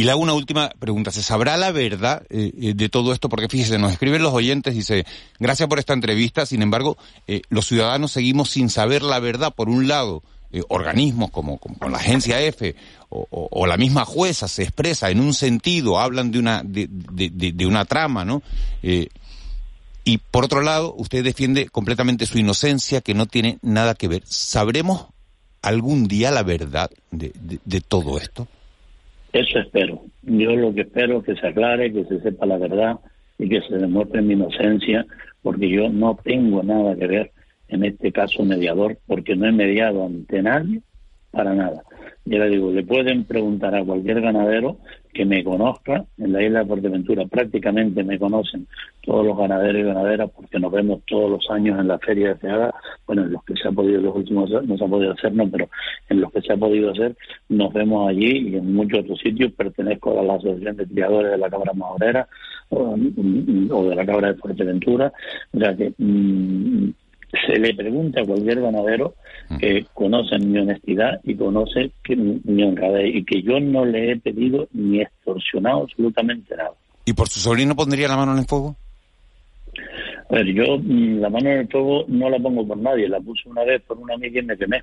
y 0.00 0.04
le 0.04 0.12
hago 0.12 0.22
una 0.22 0.32
última 0.32 0.70
pregunta. 0.78 1.10
¿Se 1.10 1.22
sabrá 1.22 1.58
la 1.58 1.72
verdad 1.72 2.22
eh, 2.30 2.52
eh, 2.58 2.72
de 2.74 2.88
todo 2.88 3.12
esto? 3.12 3.28
Porque 3.28 3.48
fíjese, 3.48 3.78
nos 3.78 3.92
escriben 3.92 4.22
los 4.22 4.32
oyentes, 4.32 4.72
y 4.72 4.78
dice, 4.78 5.04
gracias 5.38 5.68
por 5.68 5.78
esta 5.78 5.92
entrevista, 5.92 6.46
sin 6.46 6.62
embargo, 6.62 6.96
eh, 7.26 7.42
los 7.50 7.66
ciudadanos 7.66 8.10
seguimos 8.10 8.48
sin 8.48 8.70
saber 8.70 9.02
la 9.02 9.20
verdad. 9.20 9.54
Por 9.54 9.68
un 9.68 9.88
lado, 9.88 10.22
organismos 10.68 11.30
como, 11.30 11.58
como, 11.58 11.76
la 11.88 11.98
agencia 11.98 12.40
F 12.40 12.74
o, 13.08 13.66
la 13.66 13.76
misma 13.76 14.04
jueza 14.04 14.48
se 14.48 14.62
expresa 14.62 15.10
en 15.10 15.20
un 15.20 15.34
sentido, 15.34 15.98
hablan 15.98 16.30
de 16.30 16.38
una, 16.38 16.62
de, 16.64 16.88
de, 16.88 17.66
una 17.66 17.84
trama, 17.84 18.24
¿no? 18.24 18.42
y 18.82 20.18
por 20.30 20.44
otro 20.44 20.62
lado, 20.62 20.94
usted 20.96 21.22
defiende 21.22 21.68
completamente 21.68 22.26
su 22.26 22.38
inocencia, 22.38 23.00
que 23.00 23.14
no 23.14 23.26
tiene 23.26 23.58
nada 23.62 23.94
que 23.94 24.08
ver. 24.08 24.22
¿Sabremos 24.24 25.08
algún 25.62 26.08
día 26.08 26.30
la 26.30 26.42
verdad 26.42 26.90
de 27.10 27.80
todo 27.88 28.18
esto? 28.18 28.48
Eso 29.32 29.60
espero. 29.60 30.02
Yo 30.22 30.56
lo 30.56 30.74
que 30.74 30.82
espero 30.82 31.18
es 31.18 31.24
que 31.24 31.36
se 31.36 31.46
aclare, 31.46 31.92
que 31.92 32.04
se 32.04 32.20
sepa 32.20 32.46
la 32.46 32.58
verdad 32.58 32.98
y 33.38 33.48
que 33.48 33.60
se 33.62 33.76
demuestre 33.76 34.22
mi 34.22 34.34
inocencia, 34.34 35.06
porque 35.42 35.68
yo 35.68 35.88
no 35.88 36.18
tengo 36.22 36.62
nada 36.62 36.96
que 36.96 37.06
ver 37.06 37.32
en 37.70 37.84
este 37.84 38.12
caso 38.12 38.44
mediador, 38.44 38.98
porque 39.06 39.36
no 39.36 39.46
he 39.46 39.52
mediado 39.52 40.04
ante 40.04 40.42
nadie 40.42 40.82
para 41.30 41.54
nada. 41.54 41.82
Ya 42.24 42.38
le 42.38 42.50
digo, 42.50 42.70
le 42.70 42.82
pueden 42.82 43.24
preguntar 43.24 43.74
a 43.74 43.84
cualquier 43.84 44.20
ganadero 44.20 44.78
que 45.12 45.24
me 45.24 45.42
conozca 45.42 46.04
en 46.18 46.32
la 46.32 46.42
isla 46.42 46.60
de 46.60 46.66
Fuerteventura. 46.66 47.24
Prácticamente 47.26 48.04
me 48.04 48.18
conocen 48.18 48.66
todos 49.02 49.26
los 49.26 49.36
ganaderos 49.36 49.82
y 49.82 49.84
ganaderas 49.84 50.30
porque 50.30 50.58
nos 50.58 50.70
vemos 50.70 51.00
todos 51.06 51.30
los 51.30 51.50
años 51.50 51.80
en 51.80 51.88
la 51.88 51.98
feria 51.98 52.28
de 52.28 52.40
Ceaga. 52.40 52.74
Bueno, 53.06 53.22
en 53.22 53.32
los 53.32 53.42
que 53.44 53.54
se 53.56 53.68
ha 53.68 53.72
podido, 53.72 54.00
los 54.00 54.14
últimos 54.14 54.50
no 54.50 54.76
se 54.76 54.84
ha 54.84 54.88
podido 54.88 55.12
hacer, 55.12 55.32
no, 55.32 55.50
pero 55.50 55.68
en 56.08 56.20
los 56.20 56.32
que 56.32 56.42
se 56.42 56.52
ha 56.52 56.56
podido 56.56 56.90
hacer, 56.90 57.16
nos 57.48 57.72
vemos 57.72 58.08
allí 58.08 58.50
y 58.50 58.56
en 58.56 58.74
muchos 58.74 59.00
otros 59.00 59.18
sitios. 59.18 59.52
Pertenezco 59.52 60.18
a 60.18 60.22
la 60.22 60.34
Asociación 60.34 60.76
de 60.76 60.86
Criadores 60.86 61.32
de 61.32 61.38
la 61.38 61.50
Cámara 61.50 61.72
Majorera 61.72 62.28
o, 62.68 62.96
de 62.96 63.94
la 63.96 64.06
Cámara 64.06 64.32
de 64.32 64.38
Fuerteventura. 64.38 65.12
O 65.52 65.58
sea 65.58 65.74
que 65.74 65.92
mm, 65.98 66.90
se 67.46 67.58
le 67.58 67.74
pregunta 67.74 68.20
a 68.20 68.24
cualquier 68.24 68.60
ganadero 68.60 69.14
que 69.58 69.84
conoce 69.94 70.38
mi 70.38 70.58
honestidad 70.58 71.20
y 71.24 71.34
conoce 71.34 71.90
que 72.04 72.16
mi 72.16 72.62
honradez 72.62 73.14
y 73.14 73.24
que 73.24 73.42
yo 73.42 73.58
no 73.58 73.84
le 73.84 74.12
he 74.12 74.16
pedido 74.16 74.68
ni 74.72 75.00
extorsionado 75.00 75.82
absolutamente 75.82 76.56
nada. 76.56 76.72
¿Y 77.04 77.12
por 77.12 77.28
su 77.28 77.40
sobrino 77.40 77.74
pondría 77.74 78.08
la 78.08 78.16
mano 78.16 78.32
en 78.32 78.38
el 78.38 78.44
fuego? 78.44 78.76
A 80.30 80.34
ver, 80.34 80.46
yo 80.46 80.78
mm, 80.78 81.20
la 81.20 81.28
mano 81.28 81.50
en 81.50 81.58
el 81.58 81.68
fuego 81.68 82.04
no 82.08 82.30
la 82.30 82.38
pongo 82.38 82.66
por 82.66 82.76
nadie, 82.76 83.08
la 83.08 83.20
puse 83.20 83.48
una 83.48 83.64
vez 83.64 83.82
por 83.82 83.98
una 83.98 84.14
amiga 84.14 84.40
y 84.40 84.44
me 84.44 84.56
quemé. 84.56 84.82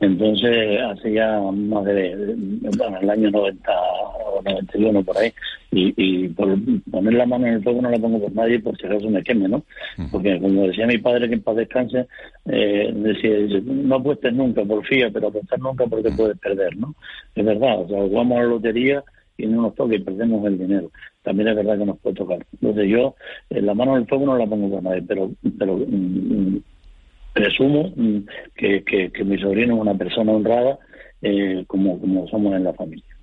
Entonces, 0.00 0.80
hace 0.80 1.12
ya 1.12 1.40
más 1.40 1.84
de, 1.84 2.34
bueno, 2.76 2.98
el 3.00 3.10
año 3.10 3.30
90 3.30 3.72
o 3.72 4.42
91 4.42 5.02
por 5.02 5.18
ahí, 5.18 5.32
y, 5.72 5.92
y 5.96 6.28
por 6.28 6.56
poner 6.90 7.14
la 7.14 7.26
mano 7.26 7.46
en 7.46 7.54
el 7.54 7.62
fuego 7.62 7.82
no 7.82 7.90
la 7.90 7.98
pongo 7.98 8.20
por 8.20 8.32
nadie 8.32 8.60
por 8.60 8.76
si 8.78 8.86
acaso 8.86 9.10
me 9.10 9.24
queme, 9.24 9.48
¿no? 9.48 9.64
Porque 10.12 10.40
como 10.40 10.68
decía 10.68 10.86
mi 10.86 10.98
padre 10.98 11.28
que 11.28 11.34
en 11.34 11.42
paz 11.42 11.56
descanse, 11.56 12.06
eh, 12.46 12.92
decía, 12.94 13.60
no 13.64 13.96
apuestes 13.96 14.32
nunca, 14.32 14.64
por 14.64 14.86
fía, 14.86 15.10
pero 15.12 15.28
apuestar 15.28 15.58
nunca 15.58 15.84
porque 15.86 16.10
puedes 16.10 16.38
perder, 16.38 16.76
¿no? 16.76 16.94
Es 17.34 17.44
verdad, 17.44 17.80
o 17.80 17.88
sea, 17.88 18.00
jugamos 18.00 18.38
a 18.38 18.42
la 18.42 18.48
lotería 18.48 19.04
y 19.36 19.46
no 19.46 19.62
nos 19.62 19.74
toca 19.74 19.94
y 19.94 20.00
perdemos 20.00 20.44
el 20.46 20.58
dinero. 20.58 20.90
También 21.22 21.48
es 21.48 21.56
verdad 21.56 21.78
que 21.78 21.86
nos 21.86 21.98
puede 21.98 22.16
tocar. 22.16 22.46
Entonces 22.52 22.88
yo, 22.88 23.14
eh, 23.50 23.60
la 23.60 23.74
mano 23.74 23.96
en 23.96 24.02
el 24.02 24.08
fuego 24.08 24.26
no 24.26 24.38
la 24.38 24.46
pongo 24.46 24.70
por 24.70 24.82
nadie, 24.82 25.02
pero, 25.02 25.30
pero 25.58 25.76
mm, 25.76 26.58
presumo 27.38 27.92
mm, 27.94 28.18
que, 28.56 28.84
que, 28.84 29.24
mi 29.24 29.38
sobrino 29.38 29.76
es 29.76 29.80
una 29.80 29.94
persona 29.94 30.32
honrada 30.32 30.78
eh, 31.22 31.64
como, 31.66 32.00
como 32.00 32.26
somos 32.28 32.54
en 32.54 32.64
la 32.64 32.72
familia. 32.72 33.16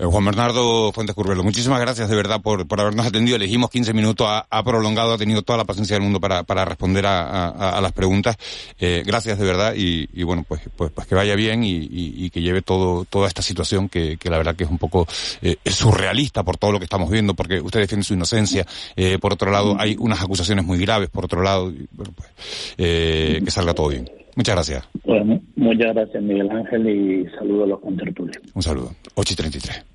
Eh, 0.00 0.06
Juan 0.06 0.24
Bernardo 0.24 0.92
Fuentes 0.92 1.14
Curvelo, 1.14 1.44
muchísimas 1.44 1.78
gracias 1.78 2.08
de 2.08 2.16
verdad 2.16 2.40
por, 2.40 2.66
por 2.66 2.80
habernos 2.80 3.04
atendido. 3.04 3.36
Elegimos 3.36 3.68
15 3.68 3.92
minutos, 3.92 4.26
ha, 4.28 4.64
prolongado, 4.64 5.12
ha 5.12 5.18
tenido 5.18 5.42
toda 5.42 5.58
la 5.58 5.64
paciencia 5.64 5.94
del 5.94 6.02
mundo 6.02 6.18
para, 6.20 6.42
para 6.42 6.64
responder 6.64 7.04
a, 7.06 7.78
las 7.82 7.92
preguntas. 7.92 8.36
Eh, 8.78 9.02
gracias 9.04 9.38
de 9.38 9.44
verdad 9.44 9.74
y, 9.76 10.22
bueno, 10.22 10.44
pues, 10.48 10.62
pues, 10.74 10.90
pues 10.90 11.06
que 11.06 11.14
vaya 11.14 11.34
bien 11.34 11.62
y, 11.64 12.30
que 12.30 12.40
lleve 12.40 12.62
todo, 12.62 13.04
toda 13.04 13.28
esta 13.28 13.42
situación 13.42 13.88
que, 13.88 14.16
que 14.16 14.30
la 14.30 14.38
verdad 14.38 14.56
que 14.56 14.64
es 14.64 14.70
un 14.70 14.78
poco 14.78 15.06
eh, 15.42 15.56
surrealista 15.66 16.44
por 16.44 16.56
todo 16.56 16.72
lo 16.72 16.78
que 16.78 16.84
estamos 16.84 17.10
viendo, 17.10 17.34
porque 17.34 17.60
usted 17.60 17.80
defiende 17.80 18.04
su 18.04 18.14
inocencia. 18.14 18.64
por 19.20 19.34
otro 19.34 19.50
lado, 19.50 19.76
hay 19.78 19.96
unas 19.98 20.22
acusaciones 20.22 20.64
muy 20.64 20.78
graves. 20.78 21.10
Por 21.10 21.26
otro 21.26 21.42
lado, 21.42 21.72
bueno, 21.92 22.12
pues, 22.16 22.28
que 22.76 23.50
salga 23.50 23.74
todo 23.74 23.88
bien. 23.88 24.08
Muchas 24.36 24.54
gracias. 24.54 24.88
Bueno, 25.04 25.40
muchas 25.56 25.94
gracias 25.94 26.22
Miguel 26.22 26.50
Ángel 26.50 26.88
y 26.88 27.30
saludo 27.36 27.64
a 27.64 27.66
los 27.66 27.80
contertulios. 27.80 28.42
Un 28.54 28.62
saludo. 28.62 28.92
8 29.14 29.32
y 29.34 29.36
33. 29.36 29.89